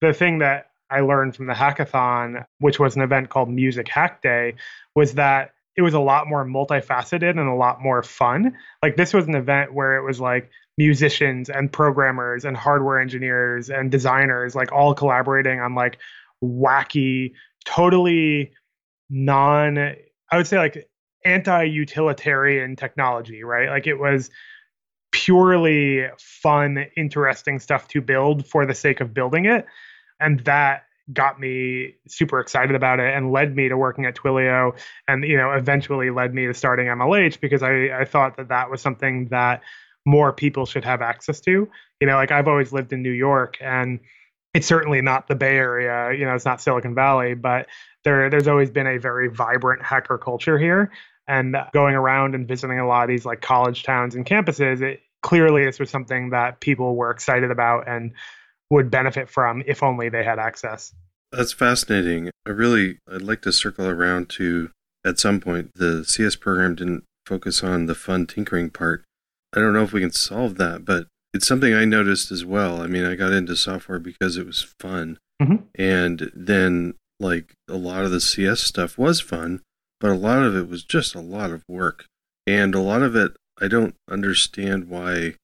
the 0.00 0.12
thing 0.12 0.40
that 0.40 0.66
I 0.90 1.00
learned 1.00 1.36
from 1.36 1.46
the 1.46 1.52
hackathon, 1.52 2.44
which 2.58 2.80
was 2.80 2.96
an 2.96 3.02
event 3.02 3.30
called 3.30 3.48
Music 3.50 3.88
Hack 3.88 4.20
Day, 4.20 4.56
was 4.96 5.14
that 5.14 5.52
it 5.76 5.82
was 5.82 5.94
a 5.94 6.00
lot 6.00 6.26
more 6.26 6.44
multifaceted 6.44 7.30
and 7.30 7.48
a 7.48 7.54
lot 7.54 7.80
more 7.80 8.02
fun. 8.02 8.56
Like 8.82 8.96
this 8.96 9.14
was 9.14 9.28
an 9.28 9.36
event 9.36 9.72
where 9.72 9.96
it 9.96 10.04
was 10.04 10.18
like 10.18 10.50
musicians 10.76 11.48
and 11.48 11.70
programmers 11.70 12.44
and 12.44 12.56
hardware 12.56 12.98
engineers 13.00 13.70
and 13.70 13.92
designers 13.92 14.56
like 14.56 14.72
all 14.72 14.92
collaborating 14.92 15.60
on 15.60 15.76
like 15.76 15.98
wacky, 16.42 17.32
totally 17.68 18.52
non 19.10 19.78
I 20.30 20.36
would 20.36 20.46
say 20.46 20.58
like 20.58 20.88
anti-utilitarian 21.24 22.76
technology, 22.76 23.44
right? 23.44 23.68
Like 23.68 23.86
it 23.86 23.98
was 23.98 24.30
purely 25.12 26.06
fun, 26.18 26.86
interesting 26.96 27.58
stuff 27.58 27.88
to 27.88 28.00
build 28.00 28.46
for 28.46 28.66
the 28.66 28.74
sake 28.74 29.00
of 29.00 29.12
building 29.12 29.46
it. 29.46 29.66
And 30.20 30.40
that 30.40 30.84
got 31.12 31.40
me 31.40 31.94
super 32.06 32.40
excited 32.40 32.74
about 32.74 33.00
it 33.00 33.14
and 33.14 33.32
led 33.32 33.54
me 33.56 33.68
to 33.68 33.76
working 33.76 34.04
at 34.04 34.14
Twilio 34.14 34.78
and 35.06 35.24
you 35.24 35.38
know 35.38 35.52
eventually 35.52 36.10
led 36.10 36.34
me 36.34 36.44
to 36.46 36.52
starting 36.52 36.86
MLH 36.86 37.40
because 37.40 37.62
I, 37.62 38.00
I 38.00 38.04
thought 38.04 38.36
that 38.36 38.48
that 38.48 38.70
was 38.70 38.82
something 38.82 39.28
that 39.28 39.62
more 40.04 40.34
people 40.34 40.66
should 40.66 40.84
have 40.84 41.00
access 41.00 41.40
to. 41.40 41.68
You 42.00 42.06
know, 42.06 42.16
like 42.16 42.30
I've 42.30 42.48
always 42.48 42.72
lived 42.72 42.92
in 42.92 43.02
New 43.02 43.12
York 43.12 43.56
and 43.60 44.00
it's 44.54 44.66
certainly 44.66 45.02
not 45.02 45.28
the 45.28 45.34
Bay 45.34 45.56
Area, 45.56 46.16
you 46.18 46.24
know, 46.24 46.34
it's 46.34 46.44
not 46.44 46.60
Silicon 46.60 46.94
Valley, 46.94 47.34
but 47.34 47.66
there 48.04 48.30
there's 48.30 48.48
always 48.48 48.70
been 48.70 48.86
a 48.86 48.98
very 48.98 49.28
vibrant 49.28 49.82
hacker 49.82 50.18
culture 50.18 50.58
here. 50.58 50.90
And 51.26 51.56
going 51.74 51.94
around 51.94 52.34
and 52.34 52.48
visiting 52.48 52.78
a 52.78 52.86
lot 52.86 53.02
of 53.02 53.08
these 53.08 53.26
like 53.26 53.42
college 53.42 53.82
towns 53.82 54.14
and 54.14 54.24
campuses, 54.24 54.80
it 54.80 55.00
clearly 55.22 55.64
this 55.64 55.78
was 55.78 55.90
something 55.90 56.30
that 56.30 56.60
people 56.60 56.96
were 56.96 57.10
excited 57.10 57.50
about 57.50 57.86
and 57.86 58.12
would 58.70 58.90
benefit 58.90 59.28
from 59.28 59.62
if 59.66 59.82
only 59.82 60.08
they 60.08 60.24
had 60.24 60.38
access. 60.38 60.94
That's 61.30 61.52
fascinating. 61.52 62.30
I 62.46 62.50
really 62.50 62.98
I'd 63.12 63.22
like 63.22 63.42
to 63.42 63.52
circle 63.52 63.86
around 63.86 64.30
to 64.30 64.70
at 65.04 65.18
some 65.18 65.40
point 65.40 65.72
the 65.74 66.04
CS 66.04 66.36
program 66.36 66.74
didn't 66.74 67.04
focus 67.26 67.62
on 67.62 67.86
the 67.86 67.94
fun 67.94 68.26
tinkering 68.26 68.70
part. 68.70 69.04
I 69.54 69.60
don't 69.60 69.74
know 69.74 69.82
if 69.82 69.92
we 69.92 70.00
can 70.00 70.12
solve 70.12 70.56
that, 70.56 70.84
but 70.86 71.06
it's 71.34 71.46
something 71.46 71.74
I 71.74 71.84
noticed 71.84 72.30
as 72.30 72.44
well. 72.44 72.80
I 72.80 72.86
mean, 72.86 73.04
I 73.04 73.14
got 73.14 73.32
into 73.32 73.56
software 73.56 73.98
because 73.98 74.36
it 74.36 74.46
was 74.46 74.74
fun. 74.80 75.18
Mm-hmm. 75.40 75.64
And 75.76 76.30
then 76.34 76.94
like 77.20 77.54
a 77.68 77.76
lot 77.76 78.04
of 78.04 78.10
the 78.10 78.20
CS 78.20 78.60
stuff 78.60 78.98
was 78.98 79.20
fun, 79.20 79.60
but 80.00 80.10
a 80.10 80.14
lot 80.14 80.42
of 80.42 80.56
it 80.56 80.68
was 80.68 80.84
just 80.84 81.14
a 81.14 81.20
lot 81.20 81.50
of 81.50 81.64
work. 81.68 82.06
And 82.46 82.74
a 82.74 82.80
lot 82.80 83.02
of 83.02 83.14
it 83.14 83.32
I 83.60 83.68
don't 83.68 83.94
understand 84.08 84.88
why 84.88 85.12
I 85.14 85.34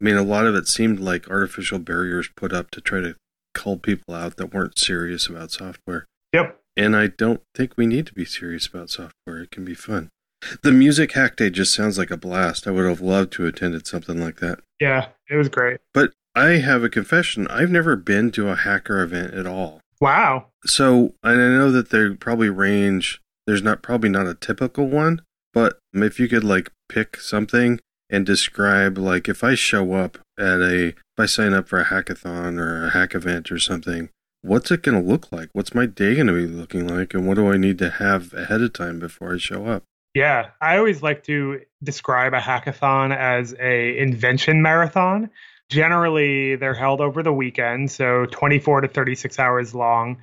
mean 0.00 0.16
a 0.16 0.22
lot 0.22 0.46
of 0.46 0.54
it 0.54 0.66
seemed 0.66 1.00
like 1.00 1.30
artificial 1.30 1.78
barriers 1.78 2.28
put 2.36 2.52
up 2.52 2.70
to 2.72 2.80
try 2.80 3.00
to 3.00 3.16
call 3.54 3.76
people 3.76 4.14
out 4.14 4.36
that 4.36 4.52
weren't 4.52 4.78
serious 4.78 5.26
about 5.26 5.52
software. 5.52 6.06
Yep. 6.32 6.60
And 6.76 6.96
I 6.96 7.08
don't 7.08 7.42
think 7.54 7.76
we 7.76 7.86
need 7.86 8.06
to 8.06 8.14
be 8.14 8.24
serious 8.24 8.66
about 8.66 8.90
software. 8.90 9.42
It 9.42 9.50
can 9.50 9.64
be 9.64 9.74
fun. 9.74 10.08
The 10.62 10.72
music 10.72 11.12
hack 11.12 11.36
day 11.36 11.50
just 11.50 11.74
sounds 11.74 11.98
like 11.98 12.10
a 12.10 12.16
blast. 12.16 12.66
I 12.66 12.70
would 12.70 12.86
have 12.86 13.00
loved 13.00 13.32
to 13.34 13.46
attended 13.46 13.86
something 13.86 14.20
like 14.20 14.36
that. 14.36 14.60
Yeah, 14.80 15.08
it 15.30 15.36
was 15.36 15.48
great. 15.48 15.80
But 15.94 16.12
I 16.34 16.58
have 16.58 16.82
a 16.82 16.90
confession. 16.90 17.46
I've 17.48 17.70
never 17.70 17.96
been 17.96 18.30
to 18.32 18.48
a 18.48 18.56
hacker 18.56 19.02
event 19.02 19.34
at 19.34 19.46
all. 19.46 19.80
Wow. 20.00 20.46
So 20.64 21.14
and 21.22 21.40
I 21.40 21.48
know 21.48 21.70
that 21.70 21.90
they 21.90 22.10
probably 22.10 22.50
range. 22.50 23.20
There's 23.46 23.62
not 23.62 23.82
probably 23.82 24.10
not 24.10 24.26
a 24.26 24.34
typical 24.34 24.88
one, 24.88 25.22
but 25.52 25.78
if 25.94 26.20
you 26.20 26.28
could 26.28 26.44
like 26.44 26.70
pick 26.88 27.16
something 27.18 27.80
and 28.08 28.26
describe 28.26 28.98
like 28.98 29.28
if 29.28 29.42
I 29.44 29.54
show 29.54 29.94
up 29.94 30.18
at 30.38 30.60
a 30.60 30.88
if 30.88 30.96
I 31.18 31.26
sign 31.26 31.52
up 31.52 31.68
for 31.68 31.80
a 31.80 31.86
hackathon 31.86 32.58
or 32.58 32.86
a 32.86 32.90
hack 32.90 33.14
event 33.14 33.50
or 33.50 33.58
something, 33.58 34.10
what's 34.42 34.70
it 34.70 34.82
going 34.82 35.00
to 35.00 35.08
look 35.08 35.30
like? 35.32 35.50
What's 35.52 35.74
my 35.74 35.86
day 35.86 36.14
going 36.14 36.26
to 36.26 36.32
be 36.32 36.46
looking 36.46 36.86
like 36.86 37.14
and 37.14 37.26
what 37.26 37.34
do 37.34 37.50
I 37.50 37.56
need 37.56 37.78
to 37.78 37.90
have 37.90 38.32
ahead 38.32 38.62
of 38.62 38.72
time 38.72 38.98
before 38.98 39.34
I 39.34 39.38
show 39.38 39.66
up? 39.66 39.84
Yeah, 40.14 40.50
I 40.60 40.78
always 40.78 41.02
like 41.02 41.24
to 41.24 41.60
describe 41.82 42.34
a 42.34 42.40
hackathon 42.40 43.16
as 43.16 43.54
a 43.60 43.98
invention 43.98 44.60
marathon. 44.60 45.30
Generally, 45.68 46.56
they're 46.56 46.74
held 46.74 47.00
over 47.00 47.22
the 47.22 47.32
weekend, 47.32 47.92
so 47.92 48.26
24 48.26 48.82
to 48.82 48.88
36 48.88 49.38
hours 49.38 49.72
long. 49.72 50.18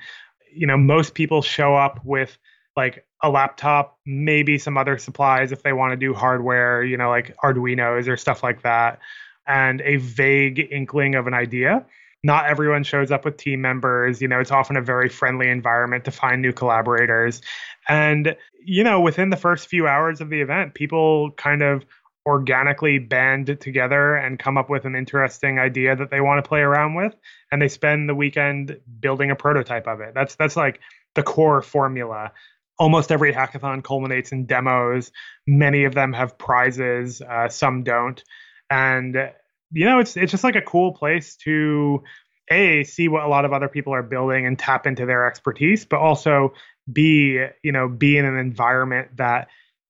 You 0.54 0.68
know, 0.68 0.76
most 0.78 1.14
people 1.14 1.42
show 1.42 1.76
up 1.76 2.04
with 2.04 2.38
like 2.76 3.06
a 3.24 3.30
laptop, 3.30 3.98
maybe 4.06 4.58
some 4.58 4.78
other 4.78 4.98
supplies 4.98 5.52
if 5.54 5.64
they 5.64 5.72
want 5.72 5.94
to 5.94 5.98
do 5.98 6.14
hardware, 6.14 6.84
you 6.84 6.98
know, 6.98 7.10
like 7.10 7.36
Arduinos 7.38 8.10
or 8.10 8.18
stuff 8.18 8.44
like 8.44 8.64
that, 8.64 9.00
and 9.48 9.82
a 9.82 9.96
vague 9.96 10.68
inkling 10.70 11.16
of 11.16 11.28
an 11.28 11.34
idea. 11.34 11.86
Not 12.28 12.50
everyone 12.50 12.84
shows 12.84 13.10
up 13.10 13.24
with 13.24 13.38
team 13.38 13.62
members. 13.62 14.22
You 14.22 14.28
know, 14.28 14.42
it's 14.42 14.52
often 14.52 14.76
a 14.76 14.82
very 14.82 15.08
friendly 15.08 15.50
environment 15.50 16.04
to 16.06 16.12
find 16.12 16.42
new 16.42 16.52
collaborators. 16.52 17.42
And, 17.88 18.36
you 18.66 18.84
know, 18.84 19.00
within 19.00 19.30
the 19.30 19.38
first 19.38 19.70
few 19.70 19.88
hours 19.88 20.20
of 20.20 20.30
the 20.30 20.42
event, 20.42 20.74
people 20.74 21.32
kind 21.32 21.62
of 21.62 21.86
organically 22.26 23.00
band 23.00 23.58
together 23.62 24.16
and 24.16 24.38
come 24.38 24.58
up 24.58 24.70
with 24.70 24.84
an 24.84 24.94
interesting 24.94 25.58
idea 25.58 25.96
that 25.96 26.12
they 26.12 26.20
want 26.20 26.44
to 26.44 26.48
play 26.48 26.60
around 26.60 26.96
with. 26.96 27.16
And 27.50 27.62
they 27.62 27.70
spend 27.70 28.10
the 28.10 28.16
weekend 28.16 28.78
building 29.00 29.32
a 29.32 29.36
prototype 29.36 29.88
of 29.88 30.02
it. 30.02 30.14
That's 30.14 30.36
that's 30.36 30.58
like 30.58 30.82
the 31.16 31.24
core 31.24 31.62
formula. 31.62 32.34
Almost 32.78 33.10
every 33.10 33.32
hackathon 33.32 33.82
culminates 33.82 34.34
in 34.34 34.46
demos. 34.46 35.14
Many 35.48 35.86
of 35.86 35.94
them 35.94 36.12
have 36.12 36.38
prizes 36.38 37.22
uh, 37.22 37.48
some 37.48 37.84
don't. 37.84 38.22
And 38.70 39.32
you 39.72 39.86
know 39.86 40.00
it's 40.00 40.18
it's 40.18 40.32
just 40.32 40.44
like 40.44 40.56
a 40.56 40.62
cool 40.62 40.92
place 40.92 41.36
to 41.36 42.04
a 42.50 42.84
see 42.84 43.08
what 43.08 43.24
a 43.24 43.28
lot 43.28 43.46
of 43.46 43.54
other 43.54 43.68
people 43.68 43.94
are 43.94 44.04
building 44.04 44.46
and 44.46 44.58
tap 44.58 44.88
into 44.88 45.06
their 45.06 45.28
expertise 45.28 45.86
but 45.86 46.00
also 46.00 46.54
b 46.92 47.46
you 47.64 47.72
know 47.72 47.88
be 47.88 48.18
in 48.18 48.26
an 48.26 48.38
environment 48.38 49.10
that 49.18 49.48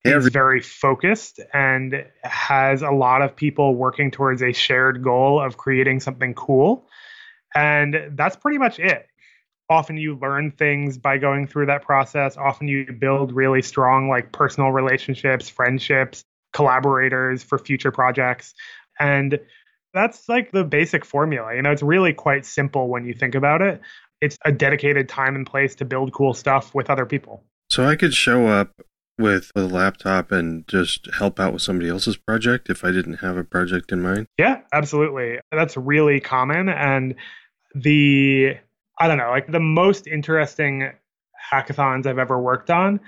is 0.07 0.27
very 0.29 0.61
focused 0.61 1.39
and 1.53 2.05
has 2.23 2.81
a 2.81 2.91
lot 2.91 3.21
of 3.21 3.35
people 3.35 3.75
working 3.75 4.11
towards 4.11 4.41
a 4.41 4.53
shared 4.53 5.03
goal 5.03 5.41
of 5.41 5.57
creating 5.57 5.99
something 5.99 6.33
cool. 6.33 6.87
And 7.55 8.11
that's 8.11 8.35
pretty 8.35 8.57
much 8.57 8.79
it. 8.79 9.07
Often 9.69 9.97
you 9.97 10.15
learn 10.15 10.51
things 10.51 10.97
by 10.97 11.17
going 11.17 11.47
through 11.47 11.65
that 11.65 11.81
process. 11.81 12.37
Often 12.37 12.69
you 12.69 12.93
build 12.93 13.33
really 13.33 13.61
strong, 13.61 14.07
like 14.09 14.31
personal 14.31 14.71
relationships, 14.71 15.49
friendships, 15.49 16.23
collaborators 16.53 17.43
for 17.43 17.57
future 17.57 17.91
projects. 17.91 18.53
And 18.99 19.39
that's 19.93 20.27
like 20.29 20.51
the 20.51 20.63
basic 20.63 21.05
formula. 21.05 21.55
You 21.55 21.61
know, 21.61 21.71
it's 21.71 21.83
really 21.83 22.13
quite 22.13 22.45
simple 22.45 22.87
when 22.87 23.05
you 23.05 23.13
think 23.13 23.35
about 23.35 23.61
it. 23.61 23.81
It's 24.21 24.37
a 24.45 24.51
dedicated 24.51 25.09
time 25.09 25.35
and 25.35 25.45
place 25.45 25.75
to 25.75 25.85
build 25.85 26.13
cool 26.13 26.33
stuff 26.33 26.73
with 26.73 26.89
other 26.89 27.05
people. 27.05 27.43
So 27.69 27.85
I 27.85 27.95
could 27.95 28.13
show 28.13 28.47
up 28.47 28.71
with 29.17 29.51
a 29.55 29.61
laptop 29.61 30.31
and 30.31 30.67
just 30.67 31.07
help 31.13 31.39
out 31.39 31.53
with 31.53 31.61
somebody 31.61 31.89
else's 31.89 32.17
project 32.17 32.69
if 32.69 32.83
I 32.83 32.91
didn't 32.91 33.15
have 33.15 33.37
a 33.37 33.43
project 33.43 33.91
in 33.91 34.01
mind? 34.01 34.27
Yeah, 34.37 34.61
absolutely. 34.71 35.39
That's 35.51 35.75
really 35.75 36.19
common. 36.19 36.69
And 36.69 37.15
the, 37.73 38.57
I 38.99 39.07
don't 39.07 39.17
know, 39.17 39.29
like 39.29 39.51
the 39.51 39.59
most 39.59 40.07
interesting 40.07 40.91
hackathons 41.51 42.05
I've 42.05 42.19
ever 42.19 42.39
worked 42.39 42.69
on 42.69 42.99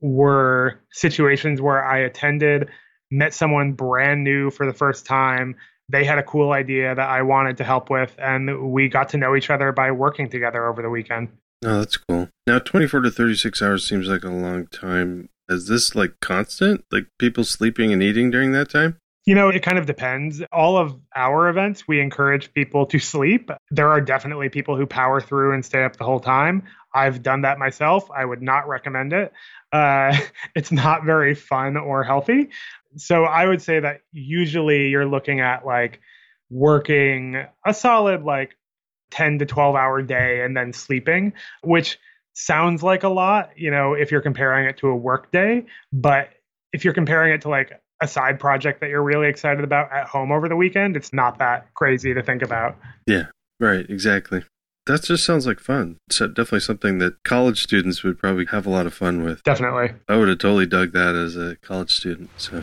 were 0.00 0.80
situations 0.92 1.60
where 1.60 1.84
I 1.84 1.98
attended, 2.00 2.68
met 3.10 3.32
someone 3.32 3.72
brand 3.72 4.22
new 4.22 4.50
for 4.50 4.66
the 4.66 4.74
first 4.74 5.06
time. 5.06 5.56
They 5.88 6.04
had 6.04 6.18
a 6.18 6.22
cool 6.22 6.52
idea 6.52 6.94
that 6.94 7.08
I 7.08 7.22
wanted 7.22 7.56
to 7.58 7.64
help 7.64 7.90
with, 7.90 8.14
and 8.18 8.72
we 8.72 8.88
got 8.88 9.10
to 9.10 9.16
know 9.16 9.36
each 9.36 9.50
other 9.50 9.72
by 9.72 9.90
working 9.90 10.28
together 10.28 10.66
over 10.66 10.82
the 10.82 10.90
weekend. 10.90 11.28
Oh, 11.64 11.78
that's 11.78 11.96
cool. 11.96 12.28
Now, 12.46 12.58
24 12.58 13.00
to 13.00 13.10
36 13.10 13.62
hours 13.62 13.86
seems 13.86 14.06
like 14.06 14.24
a 14.24 14.30
long 14.30 14.66
time. 14.66 15.28
Is 15.48 15.68
this 15.68 15.94
like 15.94 16.20
constant? 16.20 16.84
Like 16.90 17.06
people 17.18 17.44
sleeping 17.44 17.92
and 17.92 18.02
eating 18.02 18.30
during 18.30 18.52
that 18.52 18.70
time? 18.70 18.96
You 19.26 19.34
know, 19.34 19.48
it 19.48 19.62
kind 19.62 19.78
of 19.78 19.86
depends. 19.86 20.42
All 20.52 20.76
of 20.76 20.98
our 21.16 21.48
events, 21.48 21.88
we 21.88 22.00
encourage 22.00 22.52
people 22.52 22.84
to 22.86 22.98
sleep. 22.98 23.50
There 23.70 23.88
are 23.88 24.00
definitely 24.00 24.50
people 24.50 24.76
who 24.76 24.86
power 24.86 25.20
through 25.20 25.54
and 25.54 25.64
stay 25.64 25.82
up 25.82 25.96
the 25.96 26.04
whole 26.04 26.20
time. 26.20 26.64
I've 26.94 27.22
done 27.22 27.42
that 27.42 27.58
myself. 27.58 28.10
I 28.10 28.24
would 28.24 28.42
not 28.42 28.68
recommend 28.68 29.14
it. 29.14 29.32
Uh, 29.72 30.16
it's 30.54 30.70
not 30.70 31.04
very 31.04 31.34
fun 31.34 31.78
or 31.78 32.04
healthy. 32.04 32.50
So 32.96 33.24
I 33.24 33.46
would 33.46 33.62
say 33.62 33.80
that 33.80 34.00
usually 34.12 34.88
you're 34.88 35.06
looking 35.06 35.40
at 35.40 35.66
like 35.66 36.00
working 36.50 37.44
a 37.66 37.74
solid 37.74 38.22
like 38.22 38.56
10 39.10 39.38
to 39.38 39.46
12 39.46 39.76
hour 39.76 40.02
day 40.02 40.42
and 40.42 40.56
then 40.56 40.72
sleeping, 40.72 41.32
which 41.62 41.98
sounds 42.34 42.82
like 42.82 43.02
a 43.02 43.08
lot, 43.08 43.50
you 43.56 43.70
know, 43.70 43.94
if 43.94 44.10
you're 44.10 44.20
comparing 44.20 44.66
it 44.68 44.78
to 44.78 44.88
a 44.88 44.96
work 44.96 45.30
day. 45.32 45.66
But 45.92 46.30
if 46.72 46.84
you're 46.84 46.94
comparing 46.94 47.32
it 47.32 47.42
to 47.42 47.48
like 47.48 47.80
a 48.00 48.08
side 48.08 48.40
project 48.40 48.80
that 48.80 48.90
you're 48.90 49.02
really 49.02 49.28
excited 49.28 49.64
about 49.64 49.92
at 49.92 50.06
home 50.06 50.32
over 50.32 50.48
the 50.48 50.56
weekend, 50.56 50.96
it's 50.96 51.12
not 51.12 51.38
that 51.38 51.72
crazy 51.74 52.12
to 52.14 52.22
think 52.22 52.42
about. 52.42 52.76
Yeah, 53.06 53.26
right, 53.60 53.88
exactly. 53.88 54.42
That 54.86 55.02
just 55.02 55.24
sounds 55.24 55.46
like 55.46 55.60
fun. 55.60 55.96
It's 56.08 56.18
definitely 56.18 56.60
something 56.60 56.98
that 56.98 57.22
college 57.24 57.62
students 57.62 58.02
would 58.02 58.18
probably 58.18 58.44
have 58.46 58.66
a 58.66 58.70
lot 58.70 58.84
of 58.84 58.92
fun 58.92 59.24
with. 59.24 59.42
Definitely. 59.42 59.92
I 60.10 60.16
would 60.16 60.28
have 60.28 60.38
totally 60.38 60.66
dug 60.66 60.92
that 60.92 61.14
as 61.14 61.36
a 61.36 61.56
college 61.62 61.90
student. 61.90 62.28
So 62.36 62.60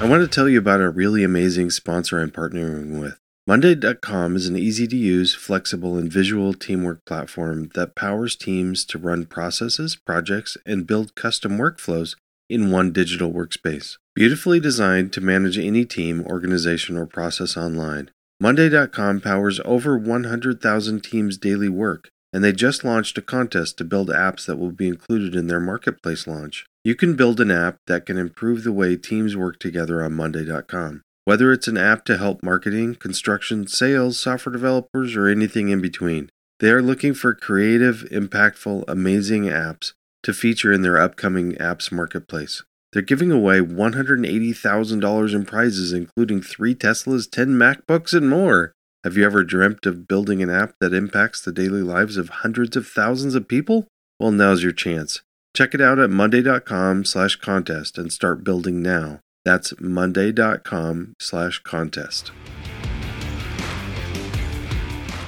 I 0.00 0.08
want 0.08 0.22
to 0.22 0.28
tell 0.28 0.48
you 0.48 0.58
about 0.58 0.80
a 0.80 0.88
really 0.88 1.22
amazing 1.22 1.68
sponsor 1.70 2.20
I'm 2.20 2.30
partnering 2.30 2.98
with. 2.98 3.18
Monday.com 3.46 4.34
is 4.34 4.46
an 4.46 4.56
easy 4.56 4.86
to 4.86 4.96
use, 4.96 5.34
flexible, 5.34 5.98
and 5.98 6.10
visual 6.10 6.54
teamwork 6.54 7.04
platform 7.04 7.68
that 7.74 7.94
powers 7.94 8.36
teams 8.36 8.86
to 8.86 8.96
run 8.96 9.26
processes, 9.26 9.94
projects, 9.94 10.56
and 10.64 10.86
build 10.86 11.14
custom 11.14 11.58
workflows 11.58 12.16
in 12.48 12.70
one 12.70 12.92
digital 12.92 13.30
workspace. 13.30 13.98
Beautifully 14.14 14.58
designed 14.58 15.12
to 15.12 15.20
manage 15.20 15.58
any 15.58 15.84
team, 15.84 16.24
organization, 16.24 16.96
or 16.96 17.04
process 17.04 17.58
online. 17.58 18.10
Monday.com 18.40 19.20
powers 19.20 19.60
over 19.64 19.96
100,000 19.96 21.00
teams' 21.02 21.38
daily 21.38 21.68
work, 21.68 22.08
and 22.32 22.42
they 22.42 22.52
just 22.52 22.84
launched 22.84 23.16
a 23.16 23.22
contest 23.22 23.78
to 23.78 23.84
build 23.84 24.08
apps 24.08 24.44
that 24.46 24.56
will 24.56 24.72
be 24.72 24.88
included 24.88 25.36
in 25.36 25.46
their 25.46 25.60
marketplace 25.60 26.26
launch. 26.26 26.66
You 26.82 26.96
can 26.96 27.14
build 27.14 27.40
an 27.40 27.52
app 27.52 27.76
that 27.86 28.06
can 28.06 28.18
improve 28.18 28.64
the 28.64 28.72
way 28.72 28.96
teams 28.96 29.36
work 29.36 29.60
together 29.60 30.02
on 30.02 30.14
Monday.com. 30.14 31.02
Whether 31.24 31.52
it's 31.52 31.68
an 31.68 31.78
app 31.78 32.04
to 32.06 32.18
help 32.18 32.42
marketing, 32.42 32.96
construction, 32.96 33.66
sales, 33.66 34.18
software 34.18 34.52
developers, 34.52 35.16
or 35.16 35.28
anything 35.28 35.68
in 35.68 35.80
between, 35.80 36.28
they 36.60 36.70
are 36.70 36.82
looking 36.82 37.14
for 37.14 37.34
creative, 37.34 38.06
impactful, 38.10 38.84
amazing 38.88 39.44
apps 39.44 39.92
to 40.24 40.34
feature 40.34 40.72
in 40.72 40.82
their 40.82 40.98
upcoming 40.98 41.52
apps 41.54 41.92
marketplace. 41.92 42.62
They're 42.94 43.02
giving 43.02 43.32
away 43.32 43.58
$180,000 43.58 45.34
in 45.34 45.44
prizes, 45.44 45.92
including 45.92 46.40
three 46.40 46.76
Teslas, 46.76 47.28
10 47.28 47.48
MacBooks, 47.48 48.14
and 48.14 48.30
more. 48.30 48.72
Have 49.02 49.16
you 49.16 49.24
ever 49.24 49.42
dreamt 49.42 49.84
of 49.84 50.06
building 50.06 50.40
an 50.44 50.48
app 50.48 50.76
that 50.80 50.94
impacts 50.94 51.40
the 51.40 51.50
daily 51.50 51.82
lives 51.82 52.16
of 52.16 52.28
hundreds 52.28 52.76
of 52.76 52.86
thousands 52.86 53.34
of 53.34 53.48
people? 53.48 53.88
Well, 54.20 54.30
now's 54.30 54.62
your 54.62 54.70
chance. 54.70 55.22
Check 55.56 55.74
it 55.74 55.80
out 55.80 55.98
at 55.98 56.08
monday.com 56.08 57.04
slash 57.04 57.34
contest 57.34 57.98
and 57.98 58.12
start 58.12 58.44
building 58.44 58.80
now. 58.80 59.18
That's 59.44 59.74
monday.com 59.80 61.14
slash 61.18 61.58
contest. 61.64 62.30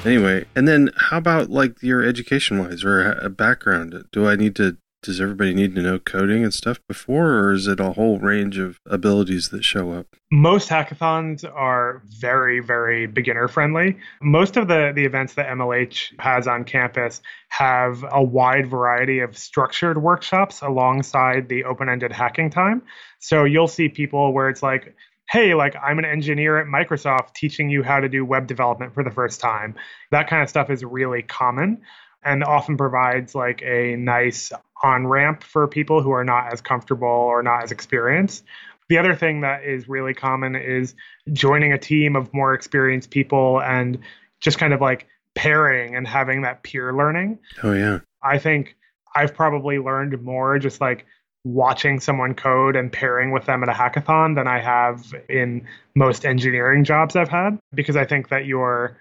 Anyway, 0.04 0.44
and 0.54 0.68
then 0.68 0.92
how 0.96 1.18
about 1.18 1.50
like 1.50 1.82
your 1.82 2.04
education 2.04 2.60
wise 2.60 2.84
or 2.84 3.28
background? 3.28 4.04
Do 4.12 4.28
I 4.28 4.36
need 4.36 4.54
to 4.54 4.76
does 5.02 5.20
everybody 5.20 5.54
need 5.54 5.74
to 5.74 5.82
know 5.82 5.98
coding 5.98 6.42
and 6.42 6.52
stuff 6.52 6.78
before, 6.88 7.34
or 7.34 7.52
is 7.52 7.66
it 7.66 7.78
a 7.78 7.92
whole 7.92 8.18
range 8.18 8.58
of 8.58 8.80
abilities 8.86 9.50
that 9.50 9.64
show 9.64 9.92
up? 9.92 10.16
Most 10.32 10.68
hackathons 10.68 11.44
are 11.44 12.02
very, 12.18 12.60
very 12.60 13.06
beginner 13.06 13.46
friendly. 13.46 13.96
Most 14.20 14.56
of 14.56 14.68
the, 14.68 14.92
the 14.94 15.04
events 15.04 15.34
that 15.34 15.46
MLH 15.48 16.18
has 16.20 16.48
on 16.48 16.64
campus 16.64 17.20
have 17.48 18.04
a 18.10 18.22
wide 18.22 18.66
variety 18.66 19.20
of 19.20 19.38
structured 19.38 20.02
workshops 20.02 20.60
alongside 20.62 21.48
the 21.48 21.64
open 21.64 21.88
ended 21.88 22.10
hacking 22.10 22.50
time. 22.50 22.82
So 23.20 23.44
you'll 23.44 23.68
see 23.68 23.88
people 23.88 24.32
where 24.32 24.48
it's 24.48 24.62
like, 24.62 24.94
hey, 25.30 25.54
like 25.54 25.74
I'm 25.82 25.98
an 25.98 26.04
engineer 26.04 26.58
at 26.58 26.66
Microsoft 26.66 27.34
teaching 27.34 27.70
you 27.70 27.82
how 27.82 28.00
to 28.00 28.08
do 28.08 28.24
web 28.24 28.46
development 28.46 28.94
for 28.94 29.04
the 29.04 29.10
first 29.10 29.40
time. 29.40 29.74
That 30.10 30.28
kind 30.28 30.42
of 30.42 30.48
stuff 30.48 30.70
is 30.70 30.84
really 30.84 31.22
common 31.22 31.82
and 32.26 32.42
often 32.42 32.76
provides 32.76 33.34
like 33.34 33.62
a 33.62 33.96
nice 33.96 34.52
on 34.82 35.06
ramp 35.06 35.42
for 35.42 35.66
people 35.68 36.02
who 36.02 36.10
are 36.10 36.24
not 36.24 36.52
as 36.52 36.60
comfortable 36.60 37.06
or 37.06 37.42
not 37.42 37.62
as 37.62 37.70
experienced. 37.70 38.44
The 38.88 38.98
other 38.98 39.14
thing 39.14 39.40
that 39.40 39.64
is 39.64 39.88
really 39.88 40.12
common 40.12 40.56
is 40.56 40.94
joining 41.32 41.72
a 41.72 41.78
team 41.78 42.16
of 42.16 42.34
more 42.34 42.52
experienced 42.52 43.10
people 43.10 43.60
and 43.62 43.98
just 44.40 44.58
kind 44.58 44.74
of 44.74 44.80
like 44.80 45.06
pairing 45.34 45.94
and 45.94 46.06
having 46.06 46.42
that 46.42 46.62
peer 46.62 46.92
learning. 46.92 47.38
Oh, 47.62 47.72
yeah. 47.72 48.00
I 48.22 48.38
think 48.38 48.76
I've 49.14 49.34
probably 49.34 49.78
learned 49.78 50.20
more 50.22 50.58
just 50.58 50.80
like 50.80 51.06
watching 51.44 52.00
someone 52.00 52.34
code 52.34 52.74
and 52.74 52.92
pairing 52.92 53.30
with 53.30 53.44
them 53.44 53.62
at 53.62 53.68
a 53.68 53.72
hackathon 53.72 54.34
than 54.34 54.48
I 54.48 54.60
have 54.60 55.14
in 55.28 55.66
most 55.94 56.26
engineering 56.26 56.82
jobs 56.82 57.14
I've 57.14 57.28
had 57.28 57.58
because 57.72 57.94
I 57.94 58.04
think 58.04 58.30
that 58.30 58.46
you're 58.46 58.98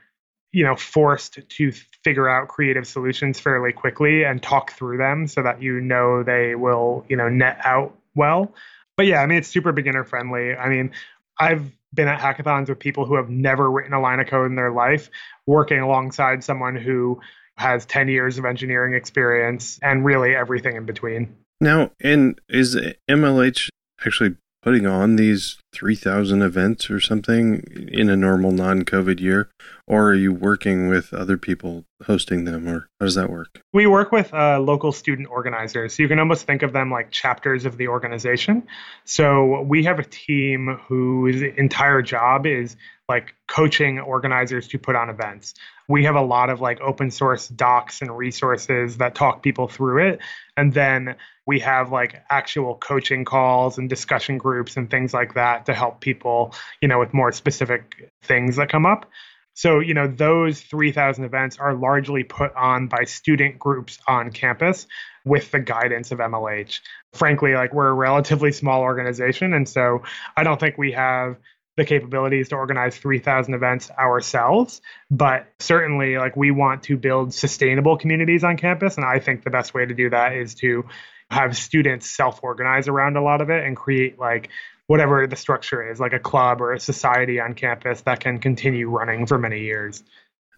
you 0.55 0.63
know 0.63 0.75
forced 0.75 1.37
to 1.49 1.71
figure 2.01 2.29
out 2.29 2.47
creative 2.47 2.87
solutions 2.87 3.41
fairly 3.41 3.73
quickly 3.73 4.23
and 4.23 4.41
talk 4.41 4.71
through 4.71 4.97
them 4.97 5.27
so 5.27 5.43
that 5.43 5.61
you 5.61 5.81
know 5.81 6.23
they 6.23 6.55
will 6.55 7.05
you 7.09 7.17
know 7.17 7.27
net 7.27 7.59
out 7.65 7.93
well. 8.15 8.53
But 8.95 9.05
yeah 9.05 9.21
i 9.21 9.25
mean 9.25 9.39
it's 9.39 9.49
super 9.49 9.73
beginner 9.73 10.05
friendly. 10.05 10.55
I 10.55 10.69
mean 10.69 10.91
i've 11.37 11.69
been 11.93 12.07
at 12.07 12.19
hackathons 12.19 12.69
with 12.69 12.79
people 12.79 13.05
who 13.05 13.15
have 13.15 13.29
never 13.29 13.69
written 13.69 13.93
a 13.93 13.99
line 13.99 14.21
of 14.21 14.27
code 14.27 14.49
in 14.49 14.55
their 14.55 14.71
life 14.71 15.09
working 15.45 15.79
alongside 15.79 16.43
someone 16.43 16.77
who 16.77 17.19
has 17.57 17.85
10 17.85 18.07
years 18.07 18.37
of 18.37 18.45
engineering 18.45 18.93
experience 18.93 19.79
and 19.81 20.03
really 20.03 20.35
everything 20.35 20.75
in 20.75 20.85
between. 20.85 21.35
Now 21.59 21.91
and 22.01 22.39
is 22.47 22.77
mlh 23.09 23.69
actually 24.05 24.35
putting 24.65 24.87
on 24.87 25.15
these 25.15 25.57
3,000 25.73 26.41
events 26.41 26.89
or 26.89 26.99
something 26.99 27.63
in 27.91 28.09
a 28.09 28.15
normal 28.15 28.51
non 28.51 28.83
COVID 28.83 29.19
year? 29.19 29.49
Or 29.87 30.09
are 30.09 30.15
you 30.15 30.33
working 30.33 30.87
with 30.87 31.13
other 31.13 31.37
people 31.37 31.85
hosting 32.03 32.45
them, 32.45 32.67
or 32.67 32.89
how 32.99 33.05
does 33.05 33.13
that 33.13 33.29
work? 33.29 33.61
We 33.71 33.85
work 33.85 34.11
with 34.11 34.33
uh, 34.33 34.59
local 34.59 34.91
student 34.91 35.29
organizers. 35.29 35.99
You 35.99 36.07
can 36.07 36.17
almost 36.17 36.47
think 36.47 36.63
of 36.63 36.73
them 36.73 36.89
like 36.89 37.11
chapters 37.11 37.65
of 37.65 37.77
the 37.77 37.89
organization. 37.89 38.63
So 39.03 39.61
we 39.61 39.83
have 39.83 39.99
a 39.99 40.03
team 40.03 40.79
whose 40.87 41.43
entire 41.43 42.01
job 42.01 42.47
is 42.47 42.75
like 43.07 43.35
coaching 43.47 43.99
organizers 43.99 44.67
to 44.69 44.79
put 44.79 44.95
on 44.95 45.09
events. 45.09 45.53
We 45.87 46.05
have 46.05 46.15
a 46.15 46.21
lot 46.21 46.49
of 46.49 46.61
like 46.61 46.81
open 46.81 47.11
source 47.11 47.47
docs 47.47 48.01
and 48.01 48.15
resources 48.15 48.97
that 48.97 49.13
talk 49.13 49.43
people 49.43 49.67
through 49.67 50.09
it. 50.09 50.19
And 50.57 50.73
then 50.73 51.15
we 51.45 51.59
have 51.59 51.91
like 51.91 52.23
actual 52.29 52.75
coaching 52.75 53.23
calls 53.23 53.77
and 53.77 53.87
discussion 53.87 54.37
groups 54.37 54.77
and 54.77 54.89
things 54.89 55.13
like 55.13 55.35
that 55.35 55.67
to 55.67 55.73
help 55.73 56.01
people, 56.01 56.55
you 56.81 56.87
know, 56.87 56.99
with 56.99 57.13
more 57.13 57.31
specific 57.31 58.11
things 58.23 58.55
that 58.55 58.69
come 58.69 58.85
up. 58.85 59.05
So, 59.53 59.79
you 59.79 59.93
know, 59.93 60.07
those 60.07 60.59
3,000 60.59 61.23
events 61.23 61.57
are 61.59 61.73
largely 61.73 62.23
put 62.23 62.53
on 62.55 62.87
by 62.87 63.05
student 63.05 63.57
groups 63.57 63.99
on 64.05 64.31
campus 64.31 64.85
with 65.23 65.49
the 65.51 65.59
guidance 65.59 66.11
of 66.11 66.19
MLH. 66.19 66.81
Frankly, 67.13 67.53
like 67.53 67.73
we're 67.73 67.87
a 67.87 67.93
relatively 67.93 68.51
small 68.51 68.81
organization. 68.81 69.53
And 69.53 69.69
so 69.69 70.03
I 70.35 70.43
don't 70.43 70.59
think 70.59 70.77
we 70.77 70.91
have 70.91 71.37
the 71.77 71.85
capabilities 71.85 72.49
to 72.49 72.55
organize 72.55 72.97
3000 72.97 73.53
events 73.53 73.91
ourselves 73.91 74.81
but 75.11 75.47
certainly 75.59 76.17
like 76.17 76.35
we 76.35 76.51
want 76.51 76.83
to 76.83 76.97
build 76.97 77.33
sustainable 77.33 77.97
communities 77.97 78.43
on 78.43 78.57
campus 78.57 78.95
and 78.97 79.05
i 79.05 79.19
think 79.19 79.43
the 79.43 79.49
best 79.49 79.73
way 79.73 79.85
to 79.85 79.93
do 79.93 80.09
that 80.09 80.33
is 80.33 80.55
to 80.55 80.85
have 81.29 81.57
students 81.57 82.09
self-organize 82.09 82.87
around 82.87 83.17
a 83.17 83.21
lot 83.21 83.41
of 83.41 83.49
it 83.49 83.63
and 83.65 83.75
create 83.75 84.19
like 84.19 84.49
whatever 84.87 85.25
the 85.27 85.35
structure 85.35 85.89
is 85.89 85.99
like 85.99 86.13
a 86.13 86.19
club 86.19 86.61
or 86.61 86.73
a 86.73 86.79
society 86.79 87.39
on 87.39 87.53
campus 87.53 88.01
that 88.01 88.19
can 88.19 88.39
continue 88.39 88.89
running 88.89 89.25
for 89.25 89.37
many 89.37 89.61
years. 89.61 90.03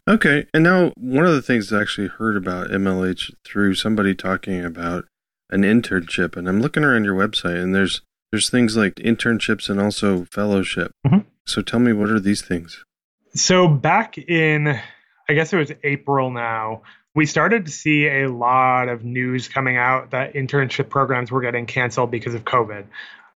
Okay 0.08 0.46
and 0.54 0.64
now 0.64 0.92
one 0.98 1.26
of 1.26 1.34
the 1.34 1.42
things 1.42 1.72
i 1.72 1.82
actually 1.82 2.08
heard 2.08 2.38
about 2.38 2.70
mlh 2.70 3.34
through 3.44 3.76
somebody 3.76 4.16
talking 4.16 4.64
about 4.64 5.06
an 5.50 5.62
internship 5.62 6.38
and 6.38 6.48
i'm 6.48 6.62
looking 6.62 6.84
around 6.84 7.04
your 7.04 7.16
website 7.16 7.62
and 7.62 7.76
there's 7.76 8.02
there's 8.32 8.50
things 8.50 8.76
like 8.76 8.96
internships 8.96 9.70
and 9.70 9.80
also 9.80 10.26
fellowship. 10.26 10.92
Mm-hmm. 11.06 11.28
So 11.46 11.62
tell 11.62 11.80
me, 11.80 11.94
what 11.94 12.10
are 12.10 12.20
these 12.20 12.42
things? 12.42 12.84
So 13.34 13.68
back 13.68 14.18
in, 14.18 14.80
I 15.30 15.34
guess 15.34 15.54
it 15.54 15.58
was 15.58 15.72
April 15.84 16.32
now, 16.32 16.82
we 17.16 17.26
started 17.26 17.66
to 17.66 17.72
see 17.72 18.08
a 18.08 18.28
lot 18.28 18.90
of 18.90 19.04
news 19.04 19.48
coming 19.48 19.76
out 19.76 20.12
that 20.12 20.34
internship 20.36 20.90
programs 20.90 21.32
were 21.32 21.42
getting 21.42 21.66
canceled 21.66 22.12
because 22.12 22.36
of 22.36 22.44
COVID. 22.44 22.86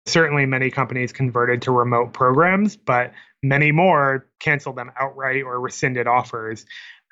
Certainly, 0.06 0.46
many 0.46 0.70
companies 0.70 1.12
converted 1.12 1.62
to 1.62 1.70
remote 1.70 2.12
programs, 2.12 2.76
but 2.76 3.12
many 3.42 3.70
more 3.72 4.26
canceled 4.40 4.76
them 4.76 4.90
outright 4.98 5.44
or 5.44 5.60
rescinded 5.60 6.06
offers. 6.06 6.66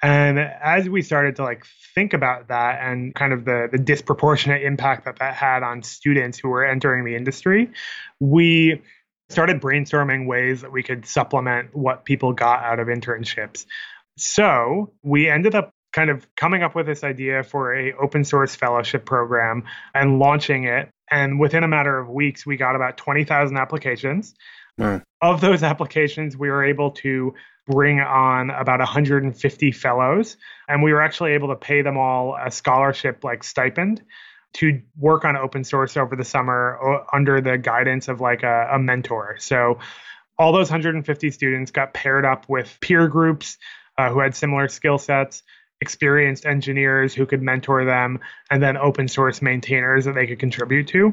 And 0.07 0.39
as 0.39 0.89
we 0.89 1.03
started 1.03 1.35
to 1.37 1.43
like 1.43 1.67
think 1.93 2.15
about 2.15 2.47
that 2.47 2.79
and 2.81 3.13
kind 3.13 3.33
of 3.33 3.45
the 3.45 3.69
the 3.73 3.79
disproportionate 3.79 4.63
impact 4.63 5.07
that 5.07 5.19
that 5.19 5.35
had 5.35 5.65
on 5.65 5.83
students 5.83 6.39
who 6.39 6.49
were 6.49 6.65
entering 6.65 7.05
the 7.05 7.17
industry, 7.17 7.73
we 8.21 8.83
started 9.31 9.61
brainstorming 9.61 10.29
ways 10.29 10.61
that 10.61 10.71
we 10.71 10.85
could 10.85 11.07
supplement 11.07 11.75
what 11.75 12.05
people 12.05 12.33
got 12.33 12.63
out 12.63 12.79
of 12.79 12.87
internships. 12.87 13.67
So, 14.17 14.93
we 15.03 15.29
ended 15.29 15.57
up 15.57 15.73
kind 15.93 16.11
of 16.11 16.25
coming 16.37 16.63
up 16.63 16.77
with 16.77 16.87
this 16.87 17.03
idea 17.03 17.43
for 17.43 17.75
a 17.75 17.93
open 17.95 18.23
source 18.23 18.55
fellowship 18.55 19.07
program 19.07 19.65
and 19.93 20.21
launching 20.21 20.65
it 20.65 20.89
and 21.11 21.41
within 21.41 21.65
a 21.65 21.69
matter 21.69 21.99
of 21.99 22.09
weeks 22.09 22.47
we 22.47 22.57
got 22.57 22.77
about 22.77 22.97
20,000 22.97 23.57
applications. 23.57 24.35
Wow. 24.79 25.03
Of 25.23 25.41
those 25.41 25.63
applications, 25.63 26.37
we 26.37 26.51
were 26.51 26.63
able 26.63 26.91
to 27.03 27.35
bring 27.67 28.01
on 28.01 28.51
about 28.51 28.79
150 28.79 29.73
fellows, 29.73 30.37
and 30.69 30.83
we 30.83 30.93
were 30.93 31.03
actually 31.03 31.33
able 31.33 31.49
to 31.49 31.57
pay 31.57 31.83
them 31.83 31.97
all 31.99 32.37
a 32.37 32.51
scholarship 32.51 33.25
like 33.25 33.43
stipend 33.43 34.03
to 34.55 34.81
work 34.97 35.25
on 35.25 35.37
open 35.37 35.65
source 35.65 35.97
over 35.97 36.17
the 36.17 36.25
summer 36.25 37.05
under 37.13 37.41
the 37.41 37.59
guidance 37.59 38.09
of 38.09 38.21
like 38.21 38.43
a, 38.43 38.69
a 38.73 38.79
mentor. 38.79 39.37
So 39.39 39.79
all 40.39 40.53
those 40.53 40.71
150 40.71 41.31
students 41.31 41.71
got 41.71 41.93
paired 41.93 42.25
up 42.25 42.49
with 42.49 42.79
peer 42.81 43.09
groups 43.09 43.59
uh, 43.99 44.11
who 44.11 44.21
had 44.21 44.35
similar 44.35 44.69
skill 44.69 44.99
sets 44.99 45.43
experienced 45.81 46.47
engineers 46.47 47.13
who 47.15 47.27
could 47.27 47.43
mentor 47.43 47.85
them 47.85 48.21
and 48.51 48.63
then 48.63 48.79
open 48.79 49.09
source 49.09 49.43
maintainers 49.43 50.07
that 50.07 50.15
they 50.15 50.27
could 50.27 50.39
contribute 50.39 50.89
to 50.89 51.13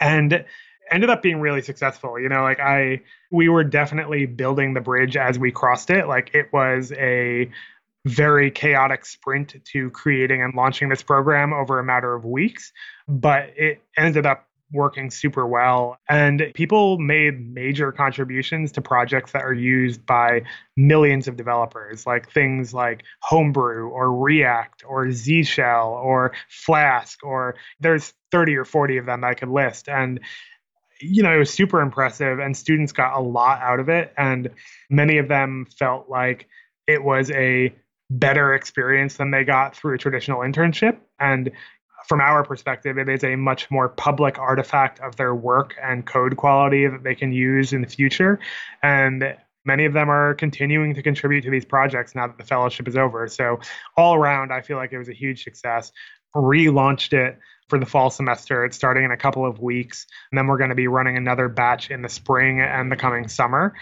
and 0.00 0.44
ended 0.90 1.10
up 1.10 1.22
being 1.22 1.40
really 1.40 1.62
successful. 1.62 2.18
You 2.18 2.28
know, 2.28 2.42
like 2.42 2.60
I, 2.60 3.00
we 3.30 3.48
were 3.48 3.64
definitely 3.64 4.26
building 4.26 4.74
the 4.74 4.80
bridge 4.80 5.16
as 5.16 5.38
we 5.38 5.50
crossed 5.50 5.90
it. 5.90 6.06
Like 6.06 6.34
it 6.34 6.52
was 6.52 6.92
a 6.92 7.50
very 8.06 8.50
chaotic 8.50 9.04
sprint 9.04 9.56
to 9.64 9.90
creating 9.90 10.42
and 10.42 10.54
launching 10.54 10.88
this 10.88 11.02
program 11.02 11.52
over 11.52 11.78
a 11.78 11.84
matter 11.84 12.14
of 12.14 12.24
weeks, 12.24 12.72
but 13.06 13.50
it 13.56 13.82
ended 13.96 14.24
up 14.24 14.46
working 14.72 15.10
super 15.10 15.46
well. 15.46 15.98
And 16.08 16.50
people 16.54 16.98
made 16.98 17.52
major 17.54 17.92
contributions 17.92 18.72
to 18.72 18.80
projects 18.80 19.32
that 19.32 19.42
are 19.42 19.52
used 19.52 20.06
by 20.06 20.42
millions 20.76 21.28
of 21.28 21.36
developers, 21.36 22.06
like 22.06 22.30
things 22.30 22.72
like 22.72 23.02
Homebrew 23.20 23.88
or 23.88 24.14
React 24.16 24.84
or 24.86 25.10
Z 25.10 25.42
Shell 25.44 25.88
or 25.88 26.32
Flask, 26.48 27.22
or 27.24 27.56
there's 27.80 28.12
30 28.30 28.56
or 28.56 28.64
40 28.64 28.98
of 28.98 29.06
them 29.06 29.24
I 29.24 29.34
could 29.34 29.48
list. 29.48 29.88
And, 29.88 30.20
you 31.00 31.22
know, 31.22 31.34
it 31.34 31.38
was 31.38 31.50
super 31.50 31.80
impressive 31.80 32.38
and 32.38 32.56
students 32.56 32.92
got 32.92 33.16
a 33.16 33.20
lot 33.20 33.60
out 33.60 33.80
of 33.80 33.88
it. 33.88 34.12
And 34.16 34.50
many 34.88 35.18
of 35.18 35.28
them 35.28 35.66
felt 35.78 36.08
like 36.08 36.46
it 36.86 37.02
was 37.02 37.30
a 37.30 37.74
better 38.10 38.54
experience 38.54 39.16
than 39.16 39.30
they 39.30 39.44
got 39.44 39.76
through 39.76 39.94
a 39.94 39.98
traditional 39.98 40.40
internship. 40.40 40.98
And 41.18 41.50
from 42.08 42.20
our 42.20 42.42
perspective, 42.44 42.98
it 42.98 43.08
is 43.08 43.22
a 43.24 43.36
much 43.36 43.70
more 43.70 43.88
public 43.88 44.38
artifact 44.38 45.00
of 45.00 45.16
their 45.16 45.34
work 45.34 45.74
and 45.82 46.06
code 46.06 46.36
quality 46.36 46.86
that 46.86 47.04
they 47.04 47.14
can 47.14 47.32
use 47.32 47.72
in 47.72 47.82
the 47.82 47.86
future. 47.86 48.40
And 48.82 49.36
many 49.64 49.84
of 49.84 49.92
them 49.92 50.10
are 50.10 50.34
continuing 50.34 50.94
to 50.94 51.02
contribute 51.02 51.42
to 51.42 51.50
these 51.50 51.64
projects 51.64 52.14
now 52.14 52.26
that 52.26 52.38
the 52.38 52.44
fellowship 52.44 52.88
is 52.88 52.96
over. 52.96 53.28
So, 53.28 53.60
all 53.96 54.14
around, 54.14 54.52
I 54.52 54.62
feel 54.62 54.76
like 54.76 54.92
it 54.92 54.98
was 54.98 55.08
a 55.08 55.14
huge 55.14 55.44
success. 55.44 55.92
Relaunched 56.34 57.12
it 57.12 57.38
for 57.70 57.78
the 57.78 57.86
fall 57.86 58.10
semester. 58.10 58.64
It's 58.64 58.76
starting 58.76 59.04
in 59.04 59.12
a 59.12 59.16
couple 59.16 59.46
of 59.46 59.60
weeks. 59.60 60.06
And 60.30 60.36
then 60.38 60.48
we're 60.48 60.58
going 60.58 60.70
to 60.70 60.76
be 60.76 60.88
running 60.88 61.16
another 61.16 61.48
batch 61.48 61.90
in 61.90 62.02
the 62.02 62.08
spring 62.08 62.60
and 62.60 62.92
the 62.92 62.96
coming 62.96 63.28
summer. 63.28 63.74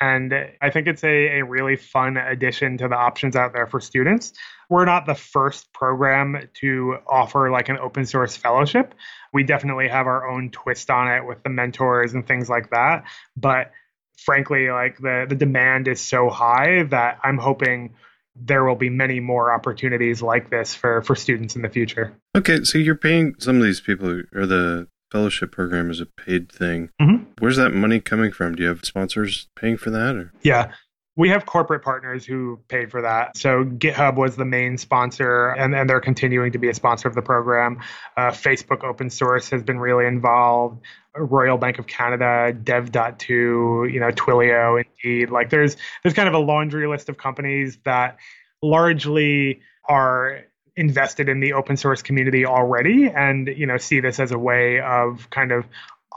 And 0.00 0.32
I 0.62 0.70
think 0.70 0.86
it's 0.86 1.04
a, 1.04 1.40
a 1.40 1.44
really 1.44 1.76
fun 1.76 2.16
addition 2.16 2.78
to 2.78 2.88
the 2.88 2.96
options 2.96 3.36
out 3.36 3.52
there 3.52 3.66
for 3.66 3.80
students. 3.80 4.32
We're 4.70 4.86
not 4.86 5.04
the 5.04 5.14
first 5.14 5.72
program 5.74 6.48
to 6.60 6.96
offer 7.06 7.50
like 7.50 7.68
an 7.68 7.78
open 7.78 8.06
source 8.06 8.34
fellowship. 8.34 8.94
We 9.32 9.42
definitely 9.42 9.88
have 9.88 10.06
our 10.06 10.30
own 10.30 10.50
twist 10.50 10.88
on 10.90 11.08
it 11.08 11.26
with 11.26 11.42
the 11.42 11.50
mentors 11.50 12.14
and 12.14 12.26
things 12.26 12.48
like 12.48 12.70
that. 12.70 13.04
But 13.36 13.72
frankly, 14.16 14.70
like 14.70 14.96
the, 14.98 15.26
the 15.28 15.34
demand 15.34 15.86
is 15.86 16.00
so 16.00 16.30
high 16.30 16.84
that 16.84 17.18
I'm 17.22 17.38
hoping 17.38 17.94
there 18.36 18.64
will 18.64 18.76
be 18.76 18.90
many 18.90 19.20
more 19.20 19.52
opportunities 19.52 20.22
like 20.22 20.50
this 20.50 20.74
for, 20.74 21.02
for 21.02 21.16
students 21.16 21.56
in 21.56 21.62
the 21.62 21.68
future. 21.68 22.16
Okay, 22.36 22.62
so 22.64 22.78
you're 22.78 22.94
paying 22.94 23.34
some 23.38 23.56
of 23.56 23.62
these 23.62 23.80
people 23.80 24.22
or 24.34 24.46
the 24.46 24.88
fellowship 25.10 25.52
program 25.52 25.90
is 25.90 26.00
a 26.00 26.06
paid 26.06 26.50
thing. 26.50 26.90
Mm-hmm. 27.00 27.24
Where's 27.38 27.56
that 27.56 27.70
money 27.70 28.00
coming 28.00 28.32
from? 28.32 28.54
Do 28.54 28.62
you 28.62 28.68
have 28.68 28.84
sponsors 28.84 29.48
paying 29.56 29.76
for 29.76 29.90
that? 29.90 30.16
Or? 30.16 30.32
Yeah. 30.42 30.72
We 31.20 31.28
have 31.28 31.44
corporate 31.44 31.82
partners 31.82 32.24
who 32.24 32.60
paid 32.68 32.90
for 32.90 33.02
that. 33.02 33.36
So 33.36 33.62
GitHub 33.62 34.16
was 34.16 34.36
the 34.36 34.46
main 34.46 34.78
sponsor, 34.78 35.50
and, 35.50 35.74
and 35.74 35.86
they're 35.86 36.00
continuing 36.00 36.52
to 36.52 36.58
be 36.58 36.70
a 36.70 36.74
sponsor 36.74 37.08
of 37.08 37.14
the 37.14 37.20
program. 37.20 37.80
Uh, 38.16 38.30
Facebook 38.30 38.84
open 38.84 39.10
source 39.10 39.50
has 39.50 39.62
been 39.62 39.78
really 39.78 40.06
involved. 40.06 40.80
Royal 41.14 41.58
Bank 41.58 41.78
of 41.78 41.86
Canada, 41.86 42.54
Dev.to, 42.54 43.34
you 43.92 44.00
know, 44.00 44.08
Twilio, 44.08 44.82
Indeed. 45.04 45.28
Like 45.28 45.50
there's 45.50 45.76
there's 46.02 46.14
kind 46.14 46.26
of 46.26 46.32
a 46.32 46.38
laundry 46.38 46.88
list 46.88 47.10
of 47.10 47.18
companies 47.18 47.76
that 47.84 48.16
largely 48.62 49.60
are 49.86 50.46
invested 50.74 51.28
in 51.28 51.40
the 51.40 51.52
open 51.52 51.76
source 51.76 52.00
community 52.00 52.46
already 52.46 53.08
and 53.08 53.48
you 53.48 53.66
know 53.66 53.76
see 53.76 54.00
this 54.00 54.18
as 54.18 54.32
a 54.32 54.38
way 54.38 54.80
of 54.80 55.28
kind 55.28 55.52
of 55.52 55.66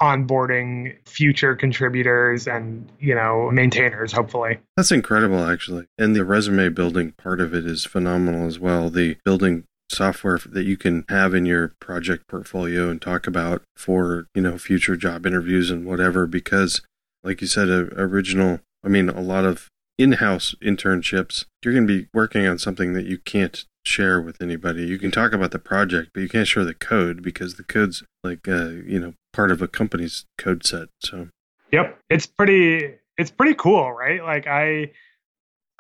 onboarding 0.02 0.96
future 1.06 1.56
contributors 1.56 2.48
and 2.48 2.92
you 3.00 3.14
know 3.14 3.50
maintainers 3.52 4.12
hopefully. 4.12 4.60
That's 4.76 4.92
incredible 4.92 5.44
actually. 5.46 5.86
And 5.98 6.16
the 6.16 6.26
resume 6.26 6.70
building 6.70 7.12
part 7.14 7.40
of 7.40 7.54
it 7.54 7.66
is 7.66 7.86
phenomenal 7.86 8.48
as 8.48 8.60
well. 8.60 8.90
The 8.90 9.18
building 9.24 9.66
software 9.90 10.40
that 10.46 10.64
you 10.64 10.78
can 10.78 11.06
have 11.10 11.34
in 11.34 11.46
your 11.46 11.74
project 11.80 12.28
portfolio 12.28 12.90
and 12.90 13.02
talk 13.02 13.28
about 13.28 13.62
for 13.76 14.28
you 14.34 14.42
know 14.42 14.58
future 14.58 14.96
job 14.96 15.26
interviews 15.26 15.70
and 15.70 15.86
whatever 15.86 16.26
because 16.26 16.82
like 17.24 17.42
you 17.42 17.48
said 17.48 17.70
a, 17.70 17.88
original 18.00 18.60
i 18.84 18.88
mean 18.88 19.10
a 19.10 19.22
lot 19.22 19.46
of 19.46 19.68
in-house 19.98 20.56
internships 20.64 21.46
you're 21.64 21.74
going 21.74 21.88
to 21.88 22.02
be 22.02 22.08
working 22.14 22.48
on 22.48 22.58
something 22.58 22.94
that 22.94 23.06
you 23.06 23.18
can't 23.18 23.66
share 23.86 24.22
with 24.22 24.42
anybody. 24.42 24.86
You 24.86 24.98
can 24.98 25.12
talk 25.12 25.34
about 25.34 25.52
the 25.52 25.60
project, 25.60 26.12
but 26.14 26.22
you 26.22 26.30
can't 26.30 26.48
share 26.48 26.66
the 26.66 26.74
code 26.74 27.22
because 27.22 27.56
the 27.56 27.64
code's 27.64 28.04
like 28.24 28.48
uh, 28.48 28.70
you 28.70 29.00
know 29.00 29.14
part 29.32 29.52
of 29.52 29.62
a 29.62 29.68
company's 29.68 30.26
code 30.38 30.66
set. 30.66 30.90
So 31.00 31.30
Yep, 31.74 32.00
it's 32.10 32.28
pretty 32.28 32.96
it's 33.18 33.32
pretty 33.32 33.56
cool, 33.56 33.92
right? 33.92 34.24
Like 34.24 34.46
I 34.46 34.92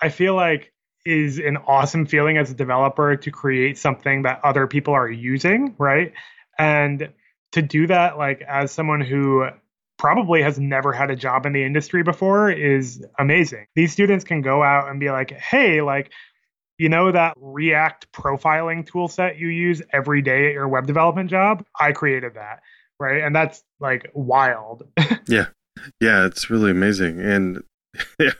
I 0.01 0.09
feel 0.09 0.35
like 0.35 0.73
is 1.05 1.37
an 1.37 1.57
awesome 1.67 2.05
feeling 2.05 2.37
as 2.37 2.49
a 2.49 2.55
developer 2.55 3.15
to 3.15 3.31
create 3.31 3.77
something 3.77 4.23
that 4.23 4.39
other 4.43 4.65
people 4.67 4.93
are 4.93 5.09
using, 5.09 5.75
right? 5.77 6.13
And 6.57 7.09
to 7.51 7.61
do 7.61 7.85
that 7.87 8.17
like 8.17 8.41
as 8.41 8.71
someone 8.71 9.01
who 9.01 9.47
probably 9.99 10.41
has 10.41 10.59
never 10.59 10.91
had 10.91 11.11
a 11.11 11.15
job 11.15 11.45
in 11.45 11.53
the 11.53 11.63
industry 11.63 12.01
before 12.01 12.49
is 12.49 13.05
amazing. 13.19 13.67
These 13.75 13.93
students 13.93 14.23
can 14.23 14.41
go 14.41 14.63
out 14.63 14.89
and 14.89 14.99
be 14.99 15.11
like, 15.11 15.31
"Hey, 15.31 15.81
like 15.81 16.11
you 16.77 16.89
know 16.89 17.11
that 17.11 17.35
React 17.37 18.11
profiling 18.11 18.85
tool 18.85 19.07
set 19.07 19.37
you 19.37 19.47
use 19.47 19.81
every 19.91 20.21
day 20.21 20.47
at 20.47 20.53
your 20.53 20.67
web 20.67 20.87
development 20.87 21.29
job? 21.29 21.65
I 21.79 21.91
created 21.91 22.35
that, 22.35 22.61
right? 22.99 23.23
And 23.23 23.35
that's 23.35 23.63
like 23.79 24.11
wild. 24.13 24.87
yeah. 25.27 25.47
Yeah, 25.99 26.25
it's 26.25 26.49
really 26.49 26.71
amazing. 26.71 27.19
And 27.19 27.63
yeah, 28.19 28.31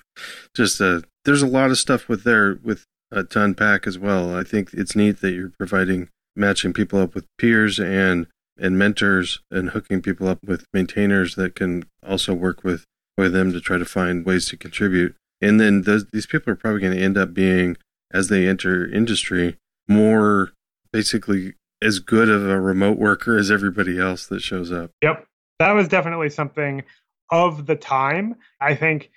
just 0.56 0.82
uh 0.82 1.02
there's 1.26 1.42
a 1.42 1.48
lot 1.48 1.72
of 1.72 1.78
stuff 1.78 2.08
with 2.08 2.24
there 2.24 2.60
with 2.64 2.84
uh, 3.12 3.24
to 3.24 3.44
unpack 3.44 3.86
as 3.86 3.98
well. 3.98 4.36
I 4.36 4.44
think 4.44 4.74
it's 4.74 4.96
neat 4.96 5.22
that 5.22 5.34
you're 5.34 5.52
providing 5.58 6.10
matching 6.36 6.74
people 6.74 7.00
up 7.00 7.14
with 7.14 7.26
peers 7.38 7.80
and 7.80 8.28
and 8.58 8.78
mentors 8.78 9.40
and 9.52 9.72
hooking 9.72 10.02
people 10.02 10.28
up 10.28 10.40
with 10.44 10.66
maintainers 10.74 11.36
that 11.36 11.56
can 11.56 11.86
also 12.08 12.34
work 12.34 12.64
with 12.64 12.86
with 13.18 13.34
them 13.34 13.52
to 13.54 13.62
try 13.62 13.78
to 13.78 13.86
find 13.86 14.26
ways 14.26 14.48
to 14.48 14.58
contribute. 14.58 15.16
And 15.42 15.60
then 15.60 15.84
those, 15.84 16.06
these 16.12 16.26
people 16.26 16.52
are 16.54 16.56
probably 16.56 16.82
going 16.82 16.96
to 16.96 17.04
end 17.04 17.18
up 17.18 17.34
being 17.34 17.78
as 18.14 18.28
they 18.28 18.48
enter 18.48 18.88
industry 18.88 19.58
more 19.88 20.52
basically 20.92 21.56
as 21.82 22.00
good 22.00 22.30
of 22.30 22.48
a 22.48 22.62
remote 22.62 22.98
worker 22.98 23.38
as 23.38 23.52
everybody 23.52 24.00
else 24.00 24.28
that 24.28 24.42
shows 24.42 24.72
up. 24.72 24.92
Yep. 25.02 25.26
That 25.60 25.72
was 25.72 25.88
definitely 25.88 26.30
something 26.30 26.84
of 27.32 27.66
the 27.66 27.76
time. 27.76 28.36
I 28.62 28.76
think 28.76 29.12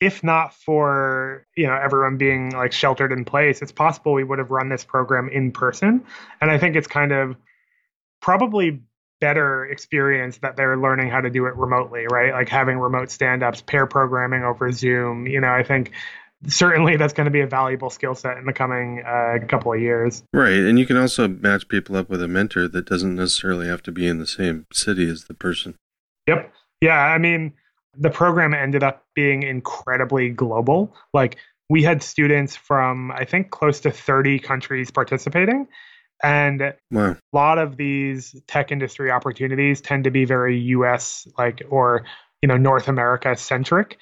if 0.00 0.22
not 0.22 0.54
for, 0.54 1.46
you 1.56 1.66
know, 1.66 1.74
everyone 1.74 2.16
being 2.16 2.50
like 2.50 2.72
sheltered 2.72 3.12
in 3.12 3.24
place, 3.24 3.62
it's 3.62 3.72
possible 3.72 4.12
we 4.12 4.24
would 4.24 4.38
have 4.38 4.50
run 4.50 4.68
this 4.68 4.84
program 4.84 5.28
in 5.28 5.50
person. 5.50 6.04
And 6.40 6.50
I 6.50 6.58
think 6.58 6.76
it's 6.76 6.86
kind 6.86 7.12
of 7.12 7.36
probably 8.22 8.80
better 9.20 9.66
experience 9.66 10.38
that 10.38 10.56
they're 10.56 10.76
learning 10.76 11.10
how 11.10 11.20
to 11.20 11.30
do 11.30 11.46
it 11.46 11.56
remotely, 11.56 12.06
right? 12.10 12.32
Like 12.32 12.48
having 12.48 12.78
remote 12.78 13.10
stand-ups, 13.10 13.62
pair 13.62 13.86
programming 13.86 14.44
over 14.44 14.70
Zoom. 14.70 15.26
You 15.26 15.40
know, 15.40 15.52
I 15.52 15.64
think 15.64 15.90
certainly 16.46 16.96
that's 16.96 17.12
going 17.12 17.24
to 17.24 17.30
be 17.30 17.40
a 17.40 17.46
valuable 17.46 17.90
skill 17.90 18.14
set 18.14 18.36
in 18.38 18.46
the 18.46 18.52
coming 18.52 19.02
uh, 19.06 19.38
couple 19.48 19.72
of 19.72 19.80
years. 19.80 20.22
Right. 20.32 20.52
And 20.52 20.78
you 20.78 20.86
can 20.86 20.96
also 20.96 21.28
match 21.28 21.68
people 21.68 21.96
up 21.96 22.08
with 22.08 22.22
a 22.22 22.28
mentor 22.28 22.68
that 22.68 22.86
doesn't 22.86 23.16
necessarily 23.16 23.66
have 23.66 23.82
to 23.84 23.92
be 23.92 24.06
in 24.06 24.18
the 24.18 24.26
same 24.26 24.66
city 24.72 25.08
as 25.08 25.24
the 25.24 25.34
person. 25.34 25.74
Yep. 26.26 26.52
Yeah. 26.80 26.98
I 26.98 27.18
mean, 27.18 27.54
the 27.96 28.10
program 28.10 28.54
ended 28.54 28.82
up 28.82 29.04
being 29.14 29.42
incredibly 29.42 30.30
global. 30.30 30.94
Like, 31.12 31.36
we 31.70 31.82
had 31.82 32.02
students 32.02 32.56
from, 32.56 33.10
I 33.10 33.24
think, 33.24 33.50
close 33.50 33.80
to 33.80 33.90
30 33.90 34.38
countries 34.38 34.90
participating. 34.90 35.68
And 36.22 36.74
wow. 36.90 37.10
a 37.10 37.36
lot 37.36 37.58
of 37.58 37.76
these 37.76 38.34
tech 38.46 38.72
industry 38.72 39.10
opportunities 39.10 39.80
tend 39.80 40.04
to 40.04 40.10
be 40.10 40.24
very 40.24 40.58
US 40.58 41.28
like 41.36 41.62
or 41.68 42.04
you 42.42 42.48
know 42.48 42.56
North 42.56 42.88
America 42.88 43.36
centric 43.36 43.98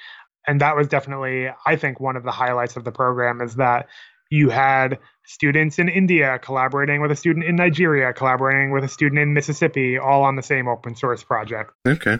and 0.47 0.61
that 0.61 0.77
was 0.77 0.89
definitely 0.89 1.49
i 1.67 1.77
think 1.77 2.01
one 2.01 2.17
of 2.17 2.23
the 2.23 2.31
highlights 2.31 2.77
of 2.77 2.85
the 2.85 2.93
program 2.93 3.41
is 3.41 3.57
that 3.57 3.89
you 4.31 4.49
had 4.49 4.99
students 5.25 5.79
in 5.79 5.89
india 5.89 6.39
collaborating 6.41 7.01
with 7.01 7.11
a 7.11 7.17
student 7.17 7.45
in 7.45 7.57
nigeria 7.57 8.13
collaborating 8.13 8.71
with 8.71 8.85
a 8.85 8.89
student 8.89 9.21
in 9.21 9.33
mississippi 9.33 9.99
all 9.99 10.23
on 10.23 10.37
the 10.37 10.43
same 10.43 10.69
open 10.69 10.95
source 10.95 11.23
project. 11.23 11.73
Okay. 11.87 12.19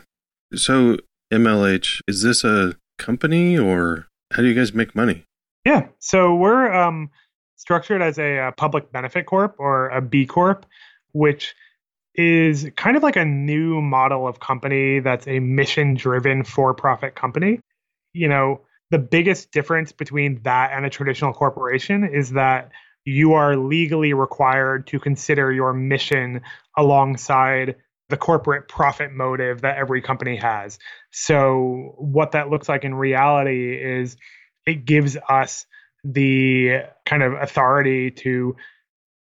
So 0.55 0.99
mlh 1.33 2.01
is 2.07 2.23
this 2.23 2.45
a 2.45 2.75
company 2.99 3.59
or 3.59 4.07
how 4.33 4.43
do 4.43 4.49
you 4.49 4.55
guys 4.55 4.73
make 4.73 4.95
money? 4.95 5.25
Yeah. 5.65 5.89
So 5.99 6.35
we're 6.35 6.73
um, 6.73 7.11
structured 7.57 8.03
as 8.03 8.19
a, 8.19 8.49
a 8.49 8.53
public 8.53 8.93
benefit 8.93 9.27
corp 9.27 9.57
or 9.59 9.89
a 9.89 10.01
b 10.01 10.27
corp 10.27 10.67
which 11.13 11.55
is 12.15 12.71
kind 12.77 12.97
of 12.97 13.03
like 13.03 13.17
a 13.17 13.25
new 13.25 13.81
model 13.81 14.27
of 14.27 14.41
company 14.41 15.01
that's 15.01 15.27
a 15.27 15.39
mission 15.39 15.95
driven 15.95 16.45
for 16.45 16.73
profit 16.73 17.15
company 17.15 17.61
you 18.17 18.29
know, 18.29 18.61
the 18.91 18.99
biggest 18.99 19.53
difference 19.53 19.93
between 19.93 20.41
that 20.43 20.73
and 20.73 20.87
a 20.87 20.91
traditional 20.91 21.33
corporation 21.33 22.05
is 22.05 22.31
that 22.33 22.71
you 23.05 23.35
are 23.35 23.57
legally 23.57 24.15
required 24.15 24.87
to 24.89 24.99
consider 24.99 25.53
your 25.53 25.73
mission 25.73 26.41
alongside 26.77 27.77
the 28.09 28.17
corporate 28.17 28.69
profit 28.69 29.13
motive 29.13 29.63
that 29.63 29.77
every 29.77 30.01
company 30.01 30.37
has. 30.37 30.79
So, 31.11 31.95
what 31.99 32.33
that 32.33 32.51
looks 32.51 32.69
like 32.69 32.85
in 32.85 32.95
reality 32.95 33.75
is 33.75 34.17
it 34.67 34.85
gives 34.85 35.17
us 35.29 35.67
the 36.05 36.83
kind 37.05 37.23
of 37.23 37.33
authority 37.35 38.11
to 38.13 38.57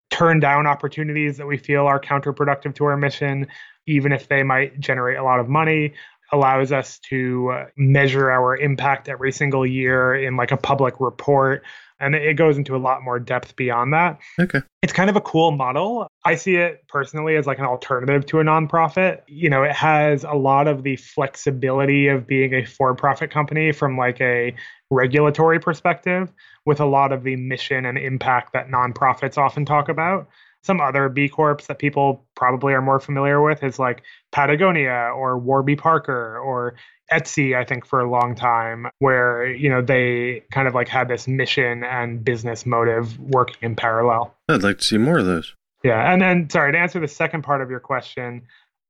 turn 0.09 0.39
down 0.39 0.67
opportunities 0.67 1.37
that 1.37 1.47
we 1.47 1.57
feel 1.57 1.85
are 1.85 1.99
counterproductive 1.99 2.75
to 2.75 2.85
our 2.85 2.97
mission, 2.97 3.47
even 3.87 4.11
if 4.11 4.27
they 4.27 4.43
might 4.43 4.79
generate 4.79 5.17
a 5.17 5.23
lot 5.23 5.39
of 5.39 5.49
money 5.49 5.93
allows 6.31 6.71
us 6.71 6.99
to 7.09 7.51
uh, 7.51 7.65
measure 7.75 8.31
our 8.31 8.55
impact 8.55 9.09
every 9.09 9.31
single 9.31 9.65
year 9.65 10.15
in 10.15 10.37
like 10.37 10.51
a 10.51 10.57
public 10.57 10.95
report 10.99 11.63
And 12.01 12.15
it 12.15 12.35
goes 12.35 12.57
into 12.57 12.75
a 12.75 12.79
lot 12.79 13.03
more 13.03 13.19
depth 13.19 13.55
beyond 13.55 13.93
that. 13.93 14.19
Okay. 14.39 14.61
It's 14.81 14.91
kind 14.91 15.09
of 15.09 15.15
a 15.15 15.21
cool 15.21 15.51
model. 15.51 16.07
I 16.25 16.33
see 16.33 16.55
it 16.55 16.87
personally 16.87 17.35
as 17.35 17.45
like 17.45 17.59
an 17.59 17.65
alternative 17.65 18.25
to 18.27 18.39
a 18.39 18.43
nonprofit. 18.43 19.21
You 19.27 19.51
know, 19.51 19.61
it 19.61 19.71
has 19.73 20.23
a 20.23 20.33
lot 20.33 20.67
of 20.67 20.81
the 20.81 20.95
flexibility 20.95 22.07
of 22.07 22.25
being 22.25 22.55
a 22.55 22.65
for 22.65 22.95
profit 22.95 23.29
company 23.29 23.71
from 23.71 23.97
like 23.97 24.19
a 24.19 24.55
regulatory 24.89 25.59
perspective 25.59 26.31
with 26.65 26.79
a 26.79 26.85
lot 26.85 27.11
of 27.11 27.23
the 27.23 27.35
mission 27.35 27.85
and 27.85 27.99
impact 27.99 28.53
that 28.53 28.69
nonprofits 28.69 29.37
often 29.37 29.63
talk 29.63 29.87
about. 29.87 30.27
Some 30.63 30.79
other 30.79 31.09
B 31.09 31.27
Corps 31.27 31.57
that 31.67 31.79
people 31.79 32.25
probably 32.35 32.73
are 32.73 32.81
more 32.81 32.99
familiar 32.99 33.41
with 33.41 33.63
is 33.63 33.79
like 33.79 34.03
Patagonia 34.31 35.11
or 35.15 35.37
Warby 35.37 35.75
Parker 35.75 36.37
or 36.37 36.75
Etsy, 37.11 37.57
I 37.57 37.65
think, 37.65 37.85
for 37.85 37.99
a 37.99 38.09
long 38.09 38.35
time, 38.35 38.87
where, 38.99 39.51
you 39.51 39.69
know, 39.69 39.81
they 39.81 40.43
kind 40.51 40.67
of 40.67 40.73
like 40.73 40.87
had 40.87 41.07
this 41.07 41.27
mission 41.27 41.83
and 41.83 42.23
business 42.23 42.65
motive 42.65 43.19
working 43.19 43.57
in 43.61 43.75
parallel. 43.75 44.33
I'd 44.47 44.63
like 44.63 44.77
to 44.77 44.83
see 44.83 44.97
more 44.97 45.17
of 45.17 45.25
those. 45.25 45.53
Yeah. 45.83 46.11
And 46.11 46.21
then, 46.21 46.49
sorry, 46.49 46.71
to 46.71 46.77
answer 46.77 46.99
the 46.99 47.07
second 47.07 47.41
part 47.41 47.61
of 47.61 47.69
your 47.69 47.79
question, 47.79 48.43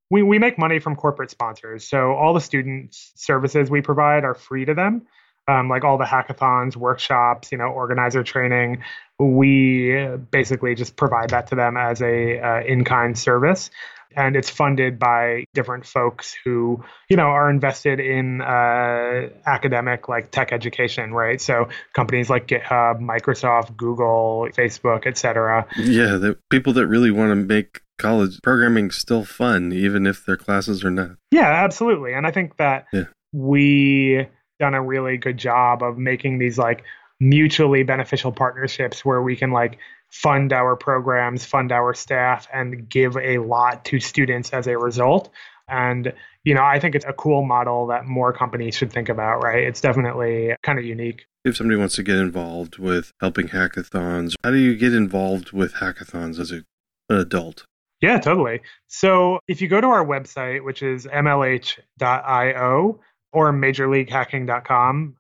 we, 0.10 0.23
we 0.23 0.39
make 0.39 0.60
money 0.60 0.79
from 0.79 0.95
corporate 0.95 1.31
sponsors. 1.31 1.88
So 1.88 2.12
all 2.12 2.34
the 2.34 2.41
student 2.41 2.89
services 3.15 3.69
we 3.69 3.81
provide 3.81 4.23
are 4.23 4.36
free 4.36 4.65
to 4.65 4.73
them 4.73 5.07
um, 5.47 5.69
like 5.69 5.84
all 5.84 5.97
the 5.97 6.06
hackathons, 6.06 6.75
workshops, 6.75 7.51
you 7.51 7.58
know, 7.58 7.65
organizer 7.65 8.23
training. 8.23 8.84
We 9.19 10.08
basically 10.32 10.75
just 10.75 10.95
provide 10.95 11.30
that 11.30 11.47
to 11.47 11.56
them 11.56 11.77
as 11.77 12.01
a 12.01 12.39
uh, 12.39 12.62
in-kind 12.62 13.17
service, 13.17 13.69
and 14.15 14.36
it's 14.36 14.49
funded 14.49 14.97
by 14.97 15.45
different 15.54 15.86
folks 15.86 16.36
who 16.43 16.84
you 17.10 17.17
know 17.17 17.27
are 17.27 17.49
invested 17.49 17.99
in 17.99 18.41
uh, 18.41 19.30
academic 19.45 20.10
like 20.10 20.32
tech 20.32 20.51
education, 20.51 21.13
right? 21.13 21.39
So 21.39 21.69
companies 21.93 22.30
like 22.30 22.47
GitHub, 22.47 22.99
Microsoft, 22.99 23.77
Google, 23.77 24.47
Facebook, 24.54 25.06
etc. 25.06 25.67
Yeah, 25.77 26.17
the 26.17 26.38
people 26.49 26.73
that 26.73 26.88
really 26.88 27.12
want 27.12 27.30
to 27.30 27.36
make 27.36 27.82
college 27.99 28.39
programming 28.41 28.89
still 28.89 29.23
fun, 29.23 29.71
even 29.71 30.08
if 30.08 30.25
their 30.25 30.38
classes 30.38 30.84
are 30.84 30.91
not. 30.91 31.12
Yeah, 31.30 31.63
absolutely, 31.63 32.13
and 32.13 32.25
I 32.25 32.32
think 32.32 32.58
that 32.58 32.86
yeah. 32.91 33.06
we 33.32 34.27
done 34.62 34.76
a 34.76 34.82
really 34.82 35.17
good 35.17 35.38
job 35.38 35.84
of 35.84 35.97
making 35.97 36.38
these 36.38 36.58
like 36.58 36.84
mutually 37.19 37.84
beneficial 37.84 38.32
partnerships 38.32 39.04
where 39.04 39.21
we 39.21 39.36
can 39.36 39.52
like 39.52 39.80
fund 40.10 40.54
our 40.54 40.76
programs, 40.76 41.43
fund 41.43 41.71
our 41.71 41.93
staff, 41.93 42.47
and 42.54 42.88
give 42.88 43.17
a 43.17 43.39
lot 43.39 43.84
to 43.86 44.00
students 44.00 44.52
as 44.52 44.67
a 44.67 44.78
result. 44.78 45.30
And, 45.67 46.13
you 46.43 46.54
know, 46.54 46.63
I 46.63 46.80
think 46.80 46.95
it's 46.95 47.06
a 47.06 47.13
cool 47.13 47.43
model 47.43 47.88
that 47.88 48.06
more 48.06 48.34
companies 48.34 48.76
should 48.76 48.93
think 48.93 49.10
about, 49.10 49.41
right? 49.41 49.63
It's 49.63 49.82
definitely 49.82 50.54
kind 50.63 50.78
of 50.78 50.86
unique. 50.86 51.26
If 51.43 51.58
somebody 51.58 51.80
wants 51.80 51.95
to 51.95 52.04
get 52.04 52.17
involved 52.17 52.78
with 52.78 53.12
helping 53.19 53.47
hackathons, 53.47 54.36
how 54.43 54.52
do 54.52 54.58
you 54.58 54.76
get 54.76 54.93
involved 54.93 55.54
with 55.54 55.76
hackathons 55.76 56.39
as 56.39 56.52
a, 56.52 56.63
an 57.10 57.17
adult? 57.17 57.65
Yeah, 58.02 58.19
totally. 58.19 58.62
So 58.88 59.39
if 59.47 59.62
you 59.62 59.67
go 59.67 59.80
to 59.80 59.88
our 59.88 60.06
website, 60.06 60.63
which 60.63 60.84
is 60.84 61.06
mlh.io, 61.06 63.00
or 63.34 63.52
majorleaguehacking.com, 63.52 65.15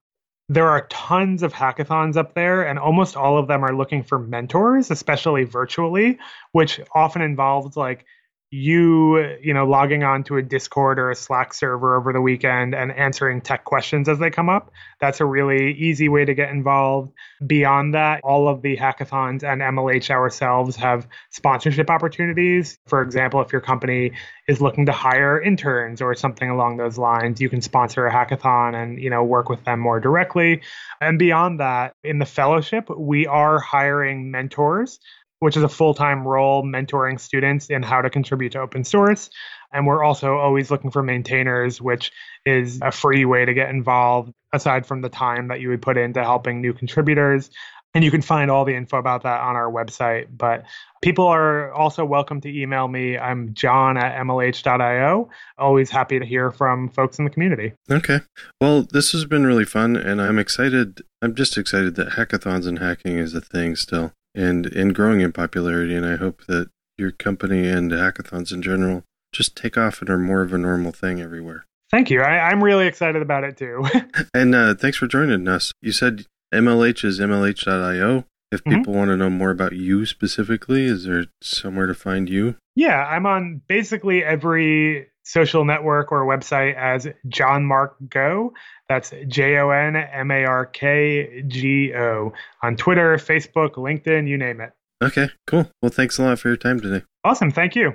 there 0.49 0.67
are 0.69 0.87
tons 0.87 1.43
of 1.43 1.53
hackathons 1.53 2.17
up 2.17 2.33
there, 2.33 2.63
and 2.67 2.77
almost 2.77 3.15
all 3.15 3.37
of 3.37 3.47
them 3.47 3.63
are 3.63 3.75
looking 3.75 4.03
for 4.03 4.19
mentors, 4.19 4.91
especially 4.91 5.43
virtually, 5.45 6.19
which 6.51 6.81
often 6.93 7.21
involves 7.21 7.77
like 7.77 8.05
you 8.51 9.37
you 9.41 9.53
know 9.53 9.65
logging 9.65 10.03
on 10.03 10.23
to 10.25 10.35
a 10.35 10.41
discord 10.41 10.99
or 10.99 11.09
a 11.09 11.15
slack 11.15 11.53
server 11.53 11.97
over 11.97 12.11
the 12.11 12.19
weekend 12.19 12.75
and 12.75 12.91
answering 12.91 13.39
tech 13.39 13.63
questions 13.63 14.09
as 14.09 14.19
they 14.19 14.29
come 14.29 14.49
up 14.49 14.71
that's 15.01 15.19
a 15.19 15.25
really 15.25 15.73
easy 15.73 16.09
way 16.09 16.23
to 16.23 16.33
get 16.35 16.51
involved. 16.51 17.11
Beyond 17.45 17.95
that 17.95 18.21
all 18.23 18.47
of 18.47 18.61
the 18.61 18.77
hackathons 18.77 19.43
and 19.43 19.61
mlh 19.61 20.09
ourselves 20.11 20.75
have 20.75 21.07
sponsorship 21.31 21.89
opportunities. 21.89 22.77
For 22.85 23.01
example 23.01 23.41
if 23.41 23.51
your 23.51 23.61
company 23.61 24.11
is 24.47 24.61
looking 24.61 24.85
to 24.85 24.91
hire 24.91 25.41
interns 25.41 26.01
or 26.01 26.13
something 26.13 26.49
along 26.49 26.77
those 26.77 26.97
lines 26.99 27.41
you 27.41 27.49
can 27.49 27.61
sponsor 27.61 28.05
a 28.05 28.13
hackathon 28.13 28.75
and 28.75 29.01
you 29.01 29.09
know 29.09 29.23
work 29.23 29.49
with 29.49 29.63
them 29.65 29.79
more 29.79 29.99
directly. 29.99 30.61
And 31.01 31.17
beyond 31.17 31.59
that 31.59 31.95
in 32.03 32.19
the 32.19 32.25
fellowship 32.25 32.87
we 32.95 33.25
are 33.25 33.59
hiring 33.59 34.29
mentors 34.29 34.99
which 35.41 35.57
is 35.57 35.63
a 35.63 35.69
full 35.69 35.93
time 35.95 36.25
role 36.25 36.63
mentoring 36.63 37.19
students 37.19 37.67
in 37.67 37.81
how 37.81 37.99
to 38.01 38.09
contribute 38.09 38.51
to 38.51 38.59
open 38.59 38.83
source. 38.83 39.29
And 39.73 39.87
we're 39.87 40.03
also 40.03 40.37
always 40.37 40.69
looking 40.69 40.91
for 40.91 41.01
maintainers, 41.01 41.81
which 41.81 42.11
is 42.45 42.79
a 42.81 42.91
free 42.91 43.25
way 43.25 43.43
to 43.43 43.53
get 43.53 43.69
involved 43.69 44.31
aside 44.53 44.85
from 44.85 45.01
the 45.01 45.09
time 45.09 45.47
that 45.47 45.59
you 45.59 45.69
would 45.69 45.81
put 45.81 45.97
into 45.97 46.23
helping 46.23 46.61
new 46.61 46.73
contributors. 46.73 47.49
And 47.95 48.03
you 48.03 48.11
can 48.11 48.21
find 48.21 48.51
all 48.51 48.65
the 48.65 48.75
info 48.75 48.97
about 48.99 49.23
that 49.23 49.41
on 49.41 49.55
our 49.55 49.69
website. 49.69 50.27
But 50.29 50.63
people 51.01 51.25
are 51.25 51.73
also 51.73 52.05
welcome 52.05 52.39
to 52.41 52.61
email 52.61 52.87
me. 52.87 53.17
I'm 53.17 53.55
john 53.55 53.97
at 53.97 54.15
mlh.io. 54.23 55.29
Always 55.57 55.89
happy 55.89 56.19
to 56.19 56.25
hear 56.25 56.51
from 56.51 56.87
folks 56.89 57.17
in 57.17 57.25
the 57.25 57.31
community. 57.31 57.73
Okay. 57.89 58.19
Well, 58.61 58.83
this 58.83 59.11
has 59.13 59.25
been 59.25 59.47
really 59.47 59.65
fun. 59.65 59.95
And 59.95 60.21
I'm 60.21 60.37
excited. 60.37 61.01
I'm 61.19 61.33
just 61.33 61.57
excited 61.57 61.95
that 61.95 62.09
hackathons 62.09 62.67
and 62.67 62.77
hacking 62.77 63.17
is 63.17 63.33
a 63.33 63.41
thing 63.41 63.75
still 63.75 64.13
and 64.35 64.65
and 64.67 64.95
growing 64.95 65.21
in 65.21 65.31
popularity. 65.31 65.95
And 65.95 66.05
I 66.05 66.15
hope 66.15 66.45
that 66.47 66.69
your 66.97 67.11
company 67.11 67.67
and 67.67 67.91
hackathons 67.91 68.51
in 68.51 68.61
general 68.61 69.03
just 69.33 69.55
take 69.55 69.77
off 69.77 70.01
and 70.01 70.09
are 70.09 70.17
more 70.17 70.41
of 70.41 70.53
a 70.53 70.57
normal 70.57 70.91
thing 70.91 71.21
everywhere. 71.21 71.65
Thank 71.89 72.09
you. 72.09 72.21
I, 72.21 72.51
am 72.51 72.63
really 72.63 72.87
excited 72.87 73.21
about 73.21 73.43
it 73.43 73.57
too. 73.57 73.85
and 74.33 74.55
uh, 74.55 74.75
thanks 74.75 74.97
for 74.97 75.07
joining 75.07 75.47
us. 75.47 75.73
You 75.81 75.91
said 75.91 76.25
MLH 76.53 77.03
is 77.03 77.19
MLH.io. 77.19 78.25
If 78.51 78.63
mm-hmm. 78.63 78.77
people 78.77 78.93
mm-hmm. 78.93 78.99
want 78.99 79.09
to 79.09 79.17
know 79.17 79.29
more 79.29 79.51
about 79.51 79.73
you 79.73 80.05
specifically, 80.05 80.85
is 80.85 81.05
there 81.05 81.25
somewhere 81.41 81.87
to 81.87 81.93
find 81.93 82.29
you? 82.29 82.55
Yeah, 82.75 83.05
I'm 83.05 83.25
on 83.25 83.61
basically 83.67 84.23
every 84.23 85.10
social 85.23 85.65
network 85.65 86.11
or 86.11 86.25
website 86.25 86.75
as 86.75 87.07
Jon 87.27 87.65
Mark 87.65 87.95
Go. 88.09 88.53
That's 88.89 89.13
J 89.27 89.57
O 89.57 89.69
N 89.69 89.95
M 89.95 90.31
A 90.31 90.43
R 90.45 90.65
K 90.65 91.43
G 91.47 91.93
O 91.95 92.33
on 92.63 92.75
Twitter, 92.75 93.15
Facebook, 93.17 93.71
LinkedIn, 93.75 94.27
you 94.27 94.37
name 94.37 94.61
it. 94.61 94.71
Okay, 95.03 95.29
cool. 95.47 95.69
Well, 95.81 95.91
thanks 95.91 96.19
a 96.19 96.23
lot 96.23 96.39
for 96.39 96.49
your 96.49 96.57
time 96.57 96.79
today. 96.79 97.03
Awesome. 97.23 97.51
Thank 97.51 97.75
you. 97.75 97.93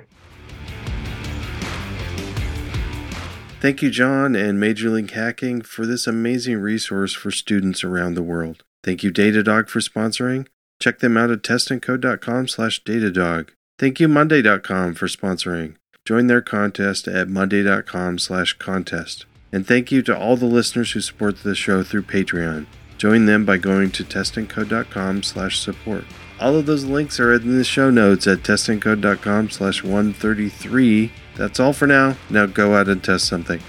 Thank 3.59 3.81
you, 3.81 3.89
Jon 3.89 4.35
and 4.35 4.59
Major 4.59 4.89
League 4.91 5.09
Hacking, 5.11 5.61
for 5.61 5.87
this 5.87 6.05
amazing 6.05 6.57
resource 6.57 7.13
for 7.13 7.31
students 7.31 7.83
around 7.83 8.13
the 8.13 8.21
world. 8.21 8.63
Thank 8.83 9.01
you, 9.03 9.11
Datadog, 9.11 9.67
for 9.67 9.79
sponsoring. 9.79 10.47
Check 10.79 10.99
them 10.99 11.17
out 11.17 11.31
at 11.31 11.41
testandcode.com 11.41 12.49
slash 12.49 12.83
Datadog. 12.83 13.49
Thank 13.79 13.99
you, 13.99 14.07
Monday.com, 14.07 14.93
for 14.93 15.07
sponsoring. 15.07 15.75
Join 16.07 16.27
their 16.27 16.39
contest 16.39 17.09
at 17.09 17.27
monday.com 17.27 18.19
slash 18.19 18.53
contest. 18.53 19.25
And 19.51 19.67
thank 19.67 19.91
you 19.91 20.01
to 20.03 20.17
all 20.17 20.37
the 20.37 20.45
listeners 20.45 20.93
who 20.93 21.01
support 21.01 21.43
the 21.43 21.53
show 21.53 21.83
through 21.83 22.03
Patreon. 22.03 22.65
Join 22.97 23.25
them 23.25 23.43
by 23.43 23.57
going 23.57 23.91
to 23.91 24.05
testandcode.com 24.05 25.23
slash 25.23 25.59
support. 25.59 26.05
All 26.39 26.55
of 26.55 26.65
those 26.65 26.85
links 26.85 27.19
are 27.19 27.33
in 27.33 27.57
the 27.57 27.65
show 27.65 27.89
notes 27.89 28.25
at 28.25 28.37
testandcode.com 28.37 29.49
slash 29.49 29.83
133. 29.83 31.11
That's 31.35 31.59
all 31.59 31.73
for 31.73 31.87
now. 31.87 32.15
Now 32.29 32.45
go 32.45 32.75
out 32.75 32.87
and 32.87 33.03
test 33.03 33.27
something. 33.27 33.59